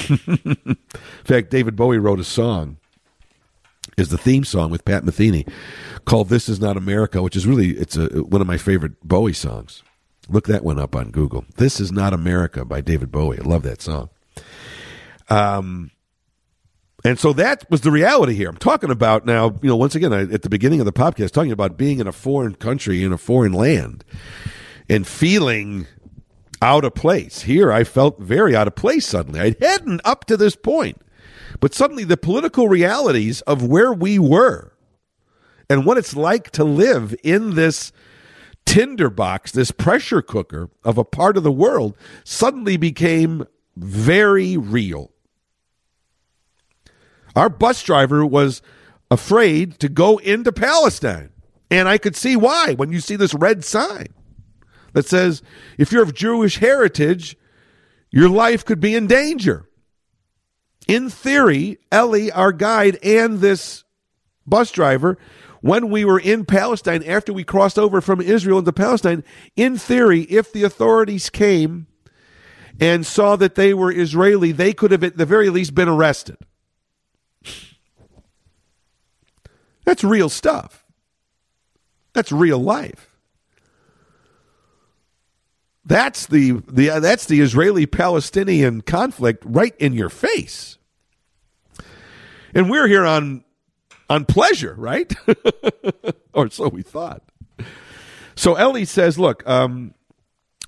[0.09, 0.77] In
[1.25, 2.77] fact, David Bowie wrote a song,
[3.97, 5.51] is the theme song with Pat Metheny,
[6.05, 9.33] called "This Is Not America," which is really it's a, one of my favorite Bowie
[9.33, 9.83] songs.
[10.29, 11.45] Look that one up on Google.
[11.57, 13.41] "This Is Not America" by David Bowie.
[13.41, 14.11] I love that song.
[15.29, 15.91] Um,
[17.05, 18.49] and so that was the reality here.
[18.49, 19.57] I'm talking about now.
[19.63, 22.07] You know, once again, I, at the beginning of the podcast, talking about being in
[22.07, 24.05] a foreign country in a foreign land
[24.89, 25.87] and feeling
[26.63, 27.43] out of place.
[27.43, 29.41] Here, I felt very out of place suddenly.
[29.41, 31.01] I hadn't up to this point,
[31.59, 34.73] but suddenly the political realities of where we were
[35.71, 37.93] and what it's like to live in this
[38.67, 43.47] tinderbox, this pressure cooker of a part of the world, suddenly became
[43.77, 45.13] very real.
[47.37, 48.63] Our bus driver was
[49.11, 51.31] afraid to go into Palestine.
[51.71, 54.09] And I could see why when you see this red sign
[54.93, 55.43] that says
[55.79, 57.37] if you're of Jewish heritage,
[58.11, 59.67] your life could be in danger.
[60.89, 63.85] In theory, Ellie, our guide, and this
[64.47, 65.17] bus driver,
[65.61, 69.23] when we were in Palestine, after we crossed over from Israel into Palestine,
[69.55, 71.87] in theory, if the authorities came
[72.81, 76.37] and saw that they were Israeli, they could have at the very least been arrested.
[79.91, 80.85] That's real stuff.
[82.13, 83.11] That's real life.
[85.85, 90.79] That's the, the uh, that's the Israeli Palestinian conflict right in your face.
[92.55, 93.43] And we're here on
[94.09, 95.13] on pleasure, right?
[96.33, 97.25] or so we thought.
[98.37, 99.93] So Ellie says, "Look, um,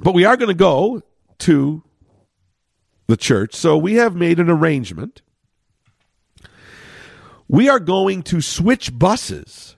[0.01, 1.01] but we are going to go
[1.39, 1.85] to
[3.07, 3.55] the church.
[3.55, 5.23] So we have made an arrangement.
[7.53, 9.77] We are going to switch buses."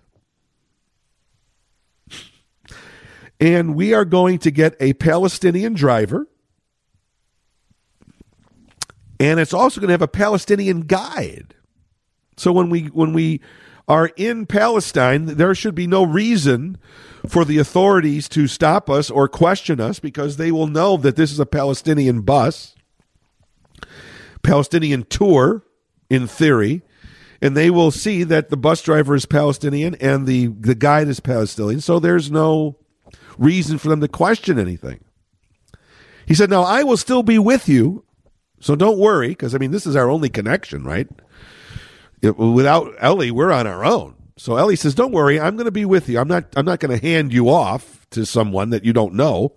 [3.40, 6.26] and we are going to get a Palestinian driver.
[9.20, 11.54] And it's also going to have a Palestinian guide.
[12.36, 13.40] So when we when we
[13.86, 16.78] are in Palestine, there should be no reason
[17.26, 21.30] for the authorities to stop us or question us because they will know that this
[21.30, 22.74] is a Palestinian bus,
[24.42, 25.62] Palestinian tour,
[26.08, 26.82] in theory,
[27.40, 31.20] and they will see that the bus driver is Palestinian and the, the guide is
[31.20, 31.80] Palestinian.
[31.80, 32.76] So there's no
[33.38, 35.04] reason for them to question anything.
[36.26, 38.04] He said, Now I will still be with you,
[38.60, 41.08] so don't worry, because I mean, this is our only connection, right?
[42.22, 44.14] It, without Ellie, we're on our own.
[44.36, 46.18] So Ellie says, "Don't worry, I'm going to be with you.
[46.18, 46.46] I'm not.
[46.56, 49.52] I'm not going to hand you off to someone that you don't know,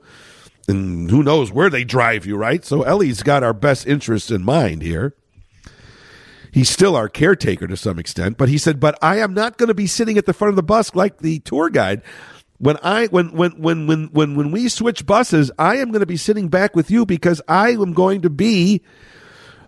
[0.67, 2.63] and who knows where they drive you, right?
[2.63, 5.15] So Ellie's got our best interests in mind here.
[6.51, 9.67] He's still our caretaker to some extent, but he said, "But I am not going
[9.67, 12.01] to be sitting at the front of the bus like the tour guide
[12.57, 16.07] when I when when when when when when we switch buses, I am going to
[16.07, 18.81] be sitting back with you because I am going to be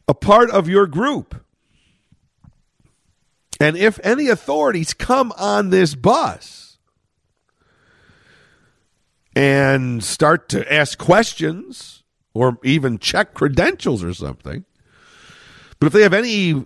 [0.08, 1.44] a part of your group.
[3.60, 6.78] And if any authorities come on this bus
[9.36, 12.04] and start to ask questions
[12.34, 14.66] or even check credentials or something,
[15.80, 16.66] but if they have any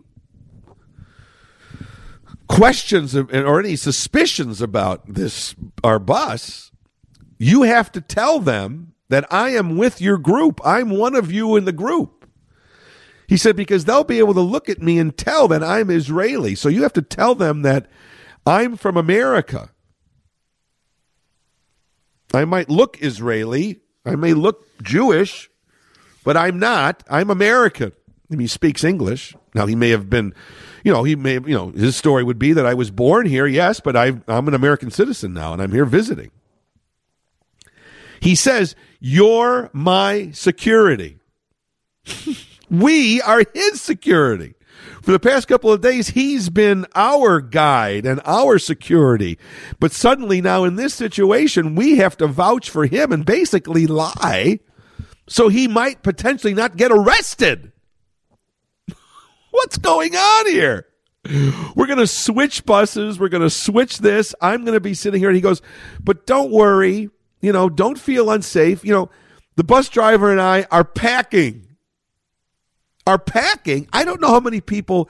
[2.48, 6.72] questions or any suspicions about this our bus,
[7.38, 10.60] you have to tell them that I am with your group.
[10.64, 12.28] I'm one of you in the group.
[13.28, 16.56] He said because they'll be able to look at me and tell that I'm Israeli.
[16.56, 17.88] So you have to tell them that
[18.46, 19.72] I'm from America.
[22.34, 25.50] I might look Israeli, I may look Jewish,
[26.24, 27.04] but I'm not.
[27.10, 27.92] I'm American.
[28.40, 29.36] He speaks English.
[29.54, 30.34] Now he may have been
[30.84, 33.48] you know, he may, you know, his story would be that I was born here,
[33.48, 36.32] yes, but I, I'm an American citizen now and I'm here visiting.
[38.20, 41.20] He says, You're my security.
[42.70, 44.56] we are his security.
[45.02, 49.38] For the past couple of days, he's been our guide and our security.
[49.80, 54.60] But suddenly, now in this situation, we have to vouch for him and basically lie
[55.28, 57.73] so he might potentially not get arrested.
[59.54, 60.88] What's going on here?
[61.76, 63.20] We're going to switch buses.
[63.20, 64.34] We're going to switch this.
[64.42, 65.30] I'm going to be sitting here.
[65.30, 65.62] And he goes,
[66.04, 67.12] But don't worry.
[67.40, 68.84] You know, don't feel unsafe.
[68.84, 69.12] You know,
[69.56, 71.68] the bus driver and I are packing.
[73.06, 73.88] Are packing.
[73.94, 75.08] I don't know how many people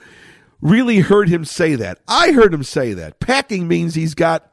[0.60, 2.00] really heard him say that.
[2.06, 3.20] I heard him say that.
[3.20, 4.46] Packing means he's got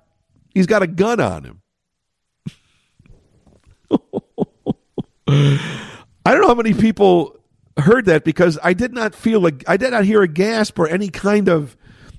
[0.54, 1.62] he's got a gun on him.
[6.26, 7.41] I don't know how many people
[7.82, 10.88] heard that because I did not feel like I did not hear a gasp or
[10.88, 11.76] any kind of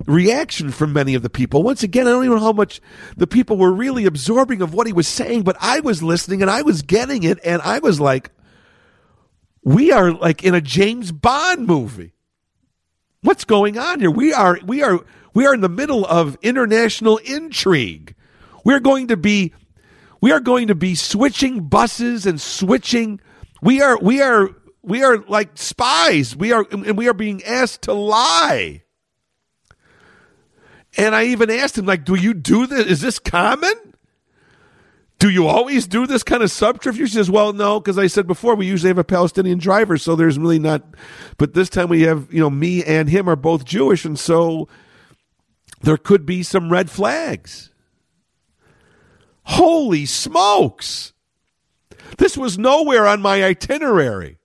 [0.07, 1.63] reaction from many of the people.
[1.63, 2.81] Once again, I don't even know how much
[3.17, 6.51] the people were really absorbing of what he was saying, but I was listening and
[6.51, 8.31] I was getting it, and I was like,
[9.65, 12.15] we are like in a James Bond movie.
[13.23, 14.11] What's going on here?
[14.11, 15.01] We are we are
[15.35, 18.15] we are in the middle of international intrigue.
[18.65, 19.53] We're going to be
[20.21, 23.21] we are going to be switching buses and switching
[23.61, 24.51] we are we are
[24.83, 26.35] we are like spies.
[26.37, 28.83] We are and we are being asked to lie.
[30.99, 32.87] And I even asked him, like, do you do this?
[32.87, 33.75] Is this common?
[35.19, 37.11] Do you always do this kind of subterfuge?
[37.11, 40.17] He says, well, no, because I said before, we usually have a Palestinian driver, so
[40.17, 40.83] there's really not.
[41.39, 44.69] But this time we have, you know, me and him are both Jewish, and so
[45.81, 47.71] there could be some red flags.
[49.45, 51.13] Holy smokes!
[52.19, 54.39] This was nowhere on my itinerary.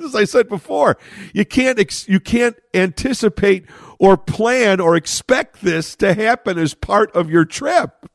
[0.04, 0.96] As I said before,
[1.32, 3.66] you can't ex- you can't anticipate
[3.98, 8.06] or plan or expect this to happen as part of your trip.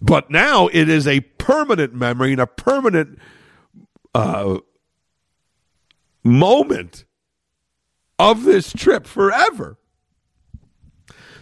[0.00, 3.18] But now it is a permanent memory and a permanent
[4.14, 4.58] uh,
[6.22, 7.04] moment
[8.18, 9.78] of this trip forever.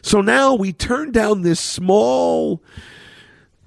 [0.02, 2.62] So now we turn down this small,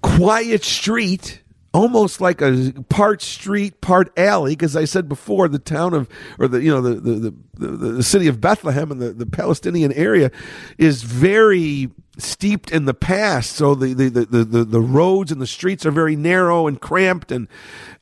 [0.01, 1.41] quiet street
[1.77, 4.53] almost like a part street, part alley.
[4.53, 6.09] Because I said before, the town of,
[6.39, 9.93] or the you know the the the, the city of Bethlehem and the, the Palestinian
[9.93, 10.31] area
[10.77, 13.51] is very steeped in the past.
[13.51, 17.31] So the, the the, the the roads and the streets are very narrow and cramped,
[17.31, 17.47] and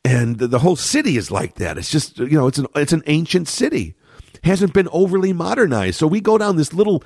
[0.03, 1.77] and the whole city is like that.
[1.77, 3.95] It's just you know it's an it's an ancient city,
[4.43, 5.97] hasn't been overly modernized.
[5.97, 7.03] So we go down this little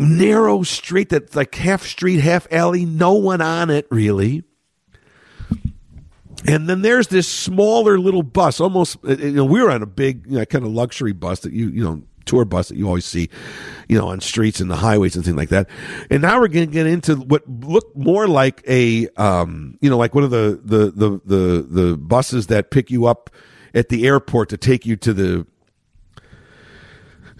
[0.00, 4.42] narrow street that's like half street, half alley, no one on it really
[6.46, 8.98] and then there's this smaller little bus, almost.
[9.04, 11.52] Uh, you know, we were on a big, you know, kind of luxury bus that
[11.52, 13.28] you, you know, tour bus that you always see,
[13.88, 15.68] you know, on streets and the highways and things like that.
[16.10, 19.96] And now we're going to get into what looked more like a, um, you know,
[19.96, 23.30] like one of the, the, the, the, the buses that pick you up
[23.74, 25.46] at the airport to take you to the,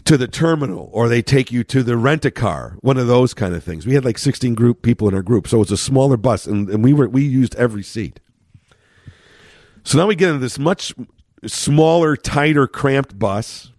[0.05, 3.33] to the terminal or they take you to the rent a car, one of those
[3.33, 3.87] kind of things.
[3.87, 5.49] We had like 16 group people in our group.
[5.49, 8.21] So it's a smaller bus and, and we were, we used every seat.
[9.85, 10.95] So now we get into this much
[11.47, 13.71] smaller, tighter, cramped bus.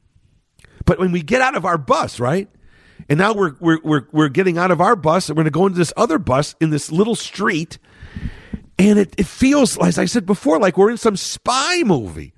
[0.86, 2.48] But when we get out of our bus, right?
[3.10, 5.60] And now we're we're we're, we're getting out of our bus and we're going to
[5.60, 7.80] go into this other bus in this little street.
[8.78, 12.34] And it, it feels, as I said before, like we're in some spy movie.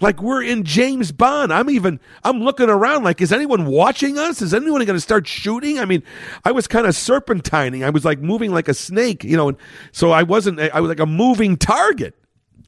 [0.00, 1.52] Like we're in James Bond.
[1.52, 4.40] I'm even I'm looking around like is anyone watching us?
[4.42, 5.80] Is anyone going to start shooting?
[5.80, 6.04] I mean,
[6.44, 7.84] I was kind of serpentining.
[7.84, 9.58] I was like moving like a snake, you know, and
[9.90, 12.14] so I wasn't I was like a moving target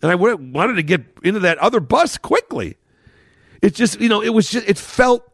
[0.02, 2.76] and I wanted to get into that other bus quickly.
[3.62, 5.30] It just, you know, it was just, it felt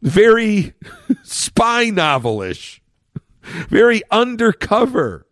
[0.00, 0.74] very
[1.22, 2.80] spy novelish,
[3.42, 5.26] very undercover.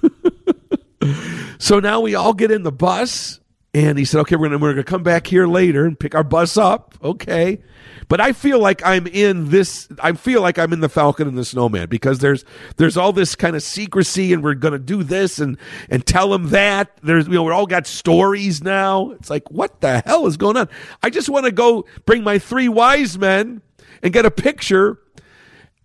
[1.58, 3.40] so now we all get in the bus,
[3.74, 6.24] and he said, "Okay, we're gonna we're gonna come back here later and pick our
[6.24, 7.60] bus up." Okay,
[8.08, 9.88] but I feel like I'm in this.
[10.00, 12.44] I feel like I'm in the Falcon and the Snowman because there's
[12.76, 15.56] there's all this kind of secrecy, and we're gonna do this and
[15.88, 16.90] and tell them that.
[17.02, 19.12] There's you know we're all got stories now.
[19.12, 20.68] It's like what the hell is going on?
[21.02, 23.62] I just want to go bring my three wise men
[24.02, 24.98] and get a picture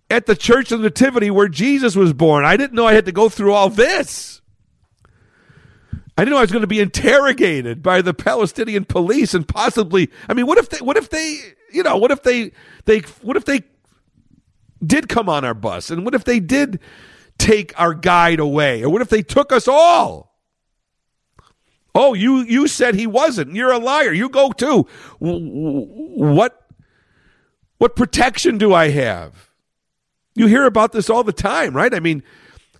[0.09, 2.43] at the Church of the Nativity where Jesus was born.
[2.43, 4.41] I didn't know I had to go through all this.
[6.18, 10.10] I didn't know I was going to be interrogated by the Palestinian police and possibly.
[10.27, 10.80] I mean, what if they?
[10.80, 11.39] What if they?
[11.72, 12.52] You know, what if they?
[12.85, 12.99] They?
[13.22, 13.61] What if they
[14.84, 15.91] did come on our bus?
[15.91, 16.80] And what if they did
[17.38, 18.84] take our guide away?
[18.84, 20.35] Or what if they took us all?
[21.94, 23.53] Oh, you you said he wasn't.
[23.53, 24.11] You're a liar.
[24.11, 24.88] You go too.
[25.19, 26.68] What
[27.77, 29.52] what protection do I have?
[30.34, 31.94] You hear about this all the time, right?
[31.94, 32.23] I mean,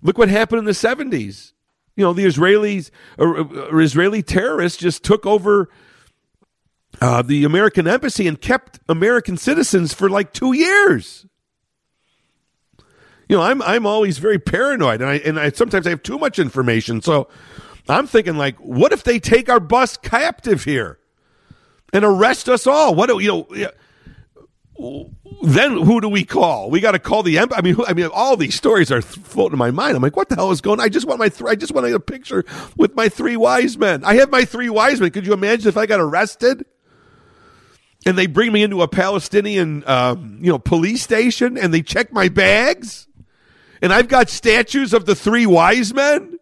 [0.02, 1.52] look what happened in the 70s
[1.98, 5.68] you know, the Israelis or, or Israeli terrorists just took over
[7.00, 11.26] uh, the American embassy and kept American citizens for like two years.
[13.28, 16.18] You know, I'm I'm always very paranoid, and I and I sometimes I have too
[16.18, 17.02] much information.
[17.02, 17.28] So
[17.88, 20.98] I'm thinking like, what if they take our bus captive here?
[21.92, 22.94] and arrest us all.
[22.94, 23.70] What do you know?
[25.42, 26.70] Then who do we call?
[26.70, 27.58] We got to call the embassy.
[27.58, 29.96] I mean, I mean, all these stories are floating in my mind.
[29.96, 30.78] I'm like, what the hell is going?
[30.80, 30.84] on?
[30.84, 32.44] I just want my, th- I just want a picture
[32.76, 34.04] with my three wise men.
[34.04, 35.10] I have my three wise men.
[35.10, 36.64] Could you imagine if I got arrested?
[38.06, 42.12] and they bring me into a Palestinian, um, you know, police station, and they check
[42.12, 43.06] my bags,
[43.82, 46.38] and I've got statues of the three wise men.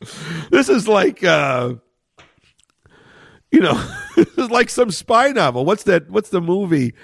[0.50, 1.74] this is like, uh,
[3.50, 3.74] you know,
[4.36, 5.64] like some spy novel.
[5.64, 6.10] What's that?
[6.10, 6.94] What's the movie?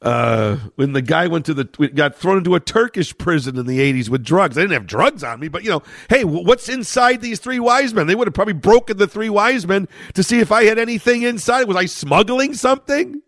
[0.00, 1.64] Uh, when the guy went to the
[1.94, 4.58] got thrown into a Turkish prison in the '80s with drugs.
[4.58, 7.94] I didn't have drugs on me, but you know, hey, what's inside these three wise
[7.94, 8.08] men?
[8.08, 11.22] They would have probably broken the three wise men to see if I had anything
[11.22, 11.68] inside.
[11.68, 13.22] Was I smuggling something?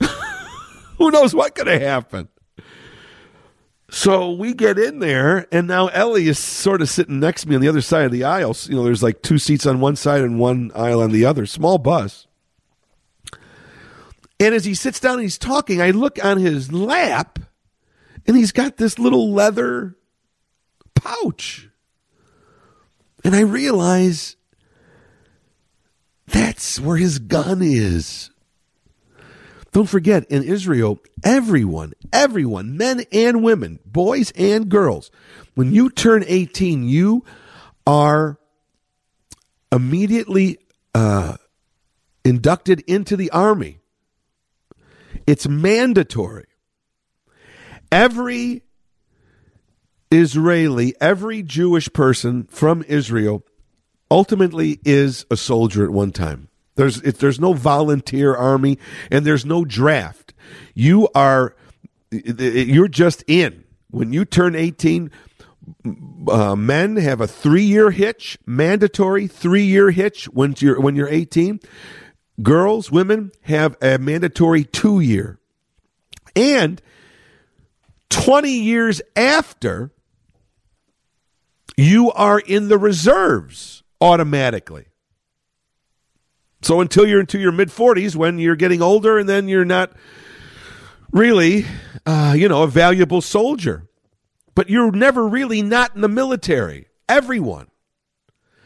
[0.98, 2.28] Who knows what could have happened?
[3.88, 7.54] So we get in there, and now Ellie is sort of sitting next to me
[7.54, 8.56] on the other side of the aisle.
[8.64, 11.46] You know, there's like two seats on one side and one aisle on the other.
[11.46, 12.26] Small bus.
[14.40, 17.38] And as he sits down and he's talking, I look on his lap,
[18.26, 19.96] and he's got this little leather
[20.94, 21.68] pouch.
[23.24, 24.36] And I realize
[26.26, 28.30] that's where his gun is.
[29.76, 35.10] Don't forget, in Israel, everyone, everyone, men and women, boys and girls,
[35.54, 37.26] when you turn 18, you
[37.86, 38.38] are
[39.70, 40.56] immediately
[40.94, 41.36] uh,
[42.24, 43.80] inducted into the army.
[45.26, 46.46] It's mandatory.
[47.92, 48.62] Every
[50.10, 53.44] Israeli, every Jewish person from Israel
[54.10, 56.48] ultimately is a soldier at one time.
[56.76, 58.78] There's it, there's no volunteer army
[59.10, 60.32] and there's no draft.
[60.74, 61.56] You are
[62.10, 63.64] you're just in.
[63.90, 65.10] When you turn 18,
[66.28, 71.08] uh, men have a three year hitch, mandatory three year hitch when you're when you're
[71.08, 71.60] 18.
[72.42, 75.38] Girls, women have a mandatory two year,
[76.34, 76.82] and
[78.10, 79.90] 20 years after,
[81.76, 84.86] you are in the reserves automatically.
[86.66, 89.92] So until you're into your mid 40s, when you're getting older, and then you're not
[91.12, 91.64] really,
[92.04, 93.88] uh, you know, a valuable soldier.
[94.56, 96.88] But you're never really not in the military.
[97.08, 97.68] Everyone.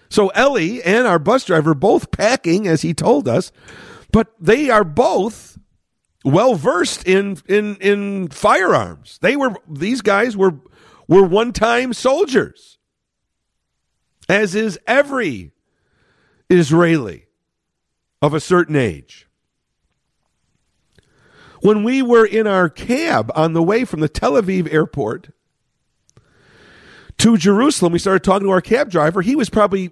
[0.09, 3.53] So Ellie and our bus driver both packing, as he told us,
[4.11, 5.59] but they are both
[6.25, 9.19] well versed in in in firearms.
[9.21, 10.55] They were these guys were
[11.07, 12.79] were one time soldiers,
[14.27, 15.53] as is every
[16.49, 17.27] Israeli
[18.23, 19.27] of a certain age.
[21.61, 25.31] When we were in our cab on the way from the Tel Aviv airport
[27.19, 29.21] to Jerusalem, we started talking to our cab driver.
[29.21, 29.91] He was probably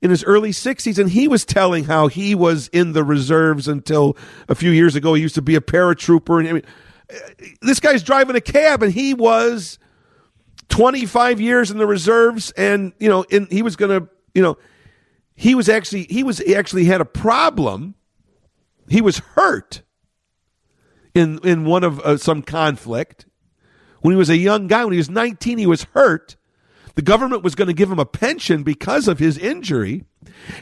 [0.00, 4.16] in his early 60s, and he was telling how he was in the reserves until
[4.48, 5.12] a few years ago.
[5.12, 6.40] He used to be a paratrooper.
[6.40, 6.64] And I mean,
[7.60, 9.78] this guy's driving a cab, and he was
[10.70, 14.56] 25 years in the reserves, and you know, and he was going to, you know,
[15.40, 17.94] he was actually he was he actually had a problem.
[18.90, 19.80] He was hurt
[21.14, 23.24] in in one of uh, some conflict
[24.02, 24.84] when he was a young guy.
[24.84, 26.36] When he was 19, he was hurt.
[26.94, 30.04] The government was going to give him a pension because of his injury,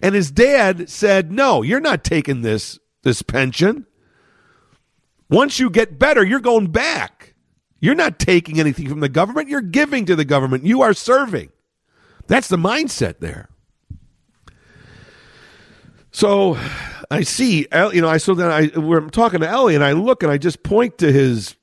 [0.00, 3.84] and his dad said, "No, you're not taking this this pension.
[5.28, 7.34] Once you get better, you're going back.
[7.80, 9.48] You're not taking anything from the government.
[9.48, 10.64] You're giving to the government.
[10.64, 11.50] You are serving."
[12.28, 13.48] That's the mindset there.
[16.18, 16.58] So
[17.12, 20.24] I see, you know, I so then I we're talking to Ellie, and I look
[20.24, 21.54] and I just point to his,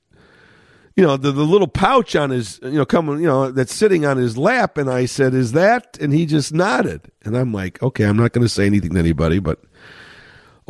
[0.96, 4.06] you know, the, the little pouch on his, you know, coming, you know, that's sitting
[4.06, 7.84] on his lap, and I said, "Is that?" And he just nodded, and I'm like,
[7.84, 9.62] "Okay, I'm not going to say anything to anybody, but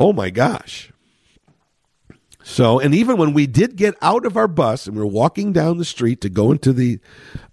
[0.00, 0.90] oh my gosh."
[2.42, 5.52] So, and even when we did get out of our bus and we are walking
[5.52, 6.98] down the street to go into the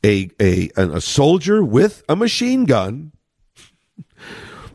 [0.03, 3.11] a a a soldier with a machine gun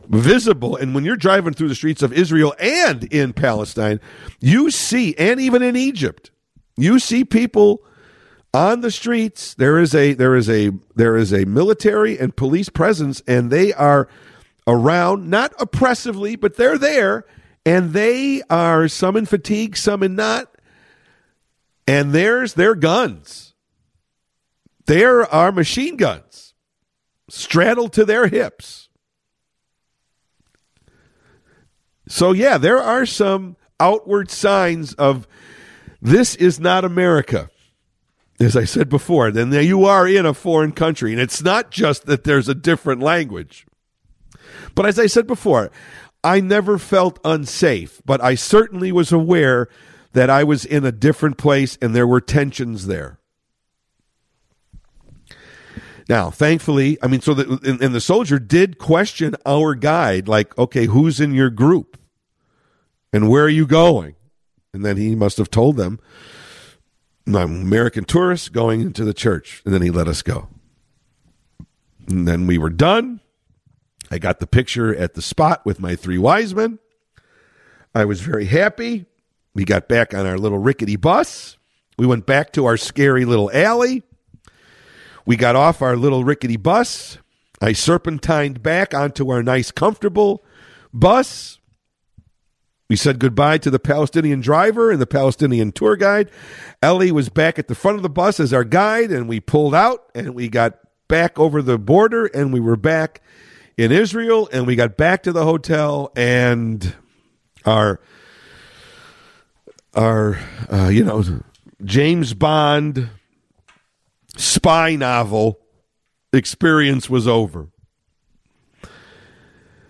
[0.09, 0.75] visible.
[0.75, 3.99] And when you're driving through the streets of Israel and in Palestine,
[4.39, 6.31] you see, and even in Egypt,
[6.75, 7.83] you see people
[8.53, 9.53] on the streets.
[9.53, 13.73] There is a there is a there is a military and police presence, and they
[13.73, 14.07] are
[14.67, 17.25] around, not oppressively, but they're there,
[17.65, 20.55] and they are some in fatigue, some in not.
[21.87, 23.53] And there's their guns.
[24.85, 26.53] There are machine guns
[27.29, 28.88] straddled to their hips
[32.09, 35.27] So, yeah, there are some outward signs of
[36.01, 37.49] this is not America.
[38.39, 41.11] As I said before, then you are in a foreign country.
[41.11, 43.67] And it's not just that there's a different language.
[44.73, 45.71] But as I said before,
[46.23, 49.69] I never felt unsafe, but I certainly was aware
[50.13, 53.19] that I was in a different place and there were tensions there.
[56.09, 60.57] Now, thankfully, I mean, so the, and, and the soldier did question our guide, like,
[60.57, 61.98] okay, who's in your group?
[63.11, 64.15] And where are you going?
[64.73, 65.99] And then he must have told them,
[67.27, 69.61] I'm American tourists going into the church.
[69.65, 70.49] And then he let us go.
[72.07, 73.21] And then we were done.
[74.11, 76.79] I got the picture at the spot with my three wise men.
[77.93, 79.05] I was very happy.
[79.53, 81.57] We got back on our little rickety bus.
[81.97, 84.03] We went back to our scary little alley.
[85.25, 87.17] We got off our little rickety bus.
[87.61, 90.43] I serpentined back onto our nice, comfortable
[90.93, 91.58] bus.
[92.89, 96.31] We said goodbye to the Palestinian driver and the Palestinian tour guide.
[96.81, 99.75] Ellie was back at the front of the bus as our guide, and we pulled
[99.75, 103.21] out and we got back over the border and we were back
[103.77, 106.95] in Israel and we got back to the hotel and
[107.63, 107.99] our
[109.93, 110.39] our
[110.71, 111.23] uh, you know
[111.83, 113.09] James Bond
[114.35, 115.59] spy novel
[116.33, 117.69] experience was over.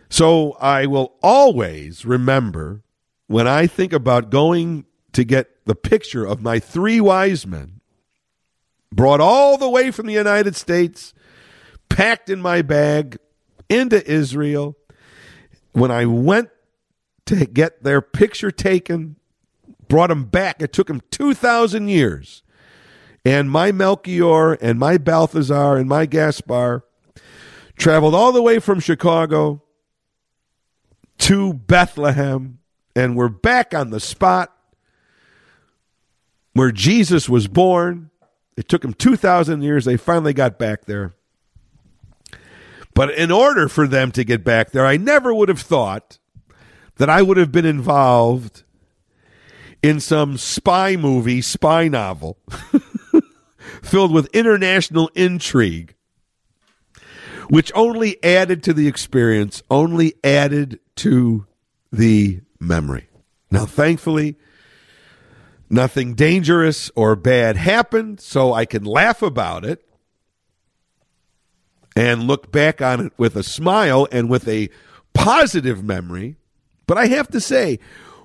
[0.10, 2.84] So I will always remember
[3.30, 7.80] when I think about going to get the picture of my three wise men
[8.92, 11.14] brought all the way from the United States,
[11.90, 13.20] packed in my bag
[13.70, 14.76] into Israel.
[15.74, 16.50] When I went
[17.28, 19.18] to get their picture taken,
[19.88, 22.42] brought them back, it took them 2,000 years
[23.24, 26.84] and my Melchior and my Balthazar and my Gaspar
[27.78, 29.62] traveled all the way from Chicago
[31.20, 32.59] to Bethlehem
[33.00, 34.56] and we're back on the spot
[36.54, 38.10] where Jesus was born.
[38.58, 39.86] It took them 2,000 years.
[39.86, 41.14] They finally got back there.
[42.94, 46.18] But in order for them to get back there, I never would have thought
[46.98, 48.64] that I would have been involved
[49.82, 52.38] in some spy movie, spy novel.
[53.82, 55.96] filled with international intrigue,
[57.48, 61.46] which only added to the experience, only added to
[61.92, 63.08] the memory.
[63.52, 64.38] Now, thankfully,
[65.70, 69.84] nothing dangerous or bad happened, so I can laugh about it
[71.96, 74.70] and look back on it with a smile and with a
[75.14, 76.36] positive memory.
[76.86, 77.80] But I have to say,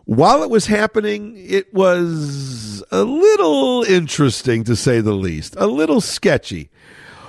[0.04, 6.00] while it was happening, it was a little interesting to say the least, a little
[6.00, 6.70] sketchy.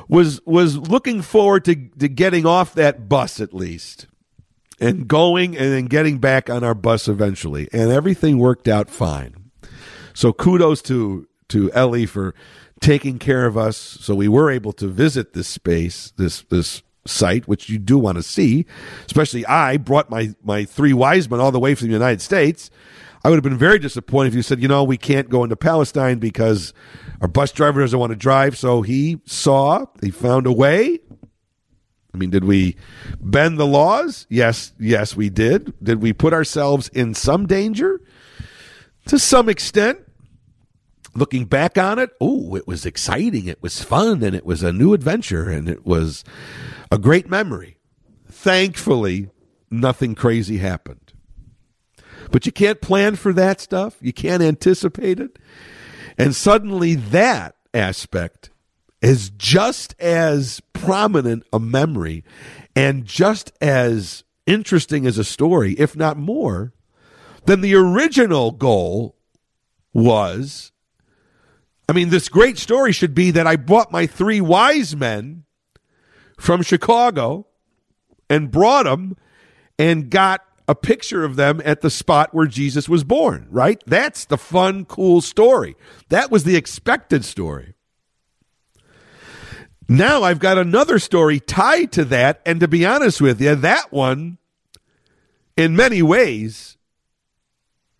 [0.07, 4.05] Was was looking forward to, to getting off that bus at least
[4.79, 7.67] and going and then getting back on our bus eventually.
[7.71, 9.51] And everything worked out fine.
[10.13, 12.33] So kudos to to Ellie for
[12.79, 17.47] taking care of us so we were able to visit this space, this this site,
[17.47, 18.65] which you do want to see,
[19.05, 22.71] especially I brought my, my three wise men all the way from the United States.
[23.23, 25.55] I would have been very disappointed if you said, you know, we can't go into
[25.55, 26.73] Palestine because
[27.21, 28.57] our bus driver doesn't want to drive.
[28.57, 30.99] So he saw, he found a way.
[32.15, 32.77] I mean, did we
[33.19, 34.25] bend the laws?
[34.29, 35.73] Yes, yes, we did.
[35.83, 37.99] Did we put ourselves in some danger?
[39.07, 39.99] To some extent.
[41.13, 43.47] Looking back on it, oh, it was exciting.
[43.47, 46.25] It was fun and it was a new adventure and it was
[46.91, 47.77] a great memory.
[48.29, 49.29] Thankfully,
[49.71, 51.13] nothing crazy happened.
[52.31, 55.39] But you can't plan for that stuff, you can't anticipate it.
[56.17, 58.49] And suddenly, that aspect
[59.01, 62.23] is just as prominent a memory
[62.75, 66.73] and just as interesting as a story, if not more,
[67.45, 69.15] than the original goal
[69.93, 70.71] was.
[71.87, 75.43] I mean, this great story should be that I brought my three wise men
[76.39, 77.47] from Chicago
[78.29, 79.15] and brought them
[79.77, 83.81] and got a picture of them at the spot where Jesus was born, right?
[83.85, 85.75] That's the fun, cool story.
[86.09, 87.74] That was the expected story.
[89.87, 92.41] Now I've got another story tied to that.
[92.45, 94.37] And to be honest with you, that one,
[95.55, 96.77] in many ways,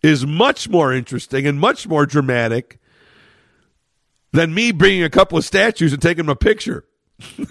[0.02, 2.78] is much more interesting and much more dramatic
[4.32, 6.84] than me bringing a couple of statues and taking them a picture.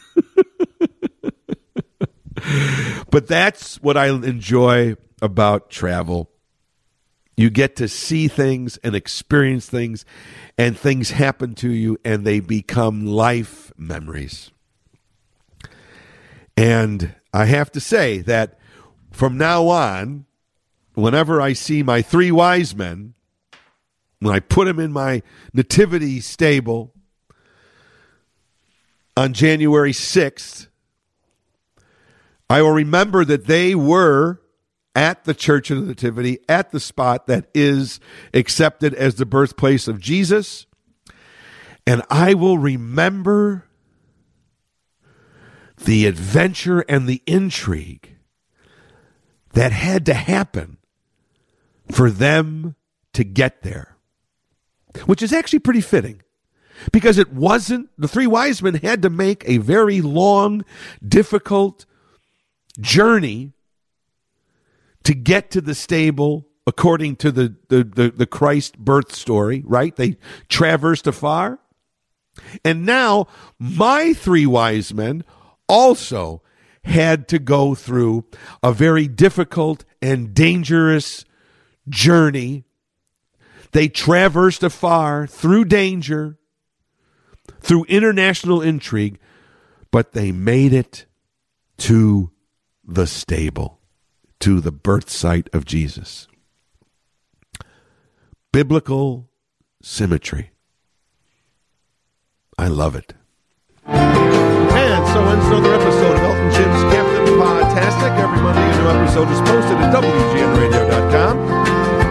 [3.10, 6.30] but that's what I enjoy about travel.
[7.38, 10.06] You get to see things and experience things,
[10.58, 14.52] and things happen to you, and they become life memories.
[16.56, 18.58] And I have to say that
[19.12, 20.26] from now on,
[20.94, 23.14] whenever I see my three wise men,
[24.20, 25.22] when I put them in my
[25.54, 26.94] nativity stable
[29.18, 30.68] on January 6th,
[32.50, 34.40] I will remember that they were
[34.96, 38.00] at the Church of the Nativity, at the spot that is
[38.34, 40.66] accepted as the birthplace of Jesus.
[41.86, 43.66] And I will remember
[45.84, 48.16] the adventure and the intrigue
[49.54, 50.78] that had to happen
[51.92, 52.76] for them
[53.14, 53.98] to get there,
[55.06, 56.22] which is actually pretty fitting
[56.92, 60.66] because it wasn't, the three wise men had to make a very long,
[61.06, 61.86] difficult
[62.80, 63.54] journey
[65.06, 69.96] to get to the stable according to the, the, the, the Christ birth story, right?
[69.96, 70.18] They
[70.50, 71.60] traversed afar.
[72.64, 73.28] And now
[73.58, 75.24] my three wise men
[75.70, 76.42] also
[76.84, 78.26] had to go through
[78.62, 81.26] a very difficult and dangerous
[81.88, 82.66] journey.
[83.72, 86.38] They traversed afar through danger,
[87.60, 89.20] through international intrigue,
[89.92, 91.06] but they made it
[91.78, 92.32] to
[92.84, 93.80] the stable,
[94.40, 96.28] to the birth site of Jesus.
[98.52, 99.30] Biblical
[99.82, 100.52] symmetry.
[102.58, 103.14] I love it.
[103.86, 108.18] And so ends another episode of Elton Jim's Captain Podtastic.
[108.18, 111.38] Every Monday, a new episode is posted at WGNRadio.com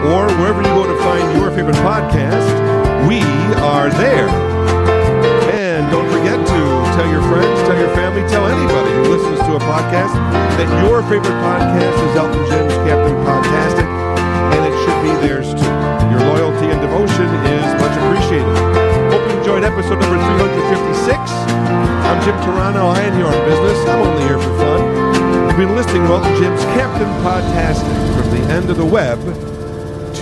[0.05, 3.07] or wherever you go to find your favorite podcast.
[3.07, 3.21] We
[3.61, 4.44] are there.
[8.15, 10.15] Your tell anybody who listens to a podcast
[10.55, 13.87] that your favorite podcast is Elton Jim's Captain Podtastic,
[14.55, 15.75] and it should be theirs too.
[16.07, 18.55] Your loyalty and devotion is much appreciated.
[19.11, 21.11] Hope you enjoyed episode number 356.
[22.07, 22.87] I'm Jim Turano.
[22.87, 23.83] I am here on business.
[23.83, 24.79] I'm only here for fun.
[25.51, 29.19] You've been listening to Elton Jim's Captain Podtastic from the end of the web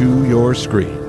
[0.02, 1.03] to your screen.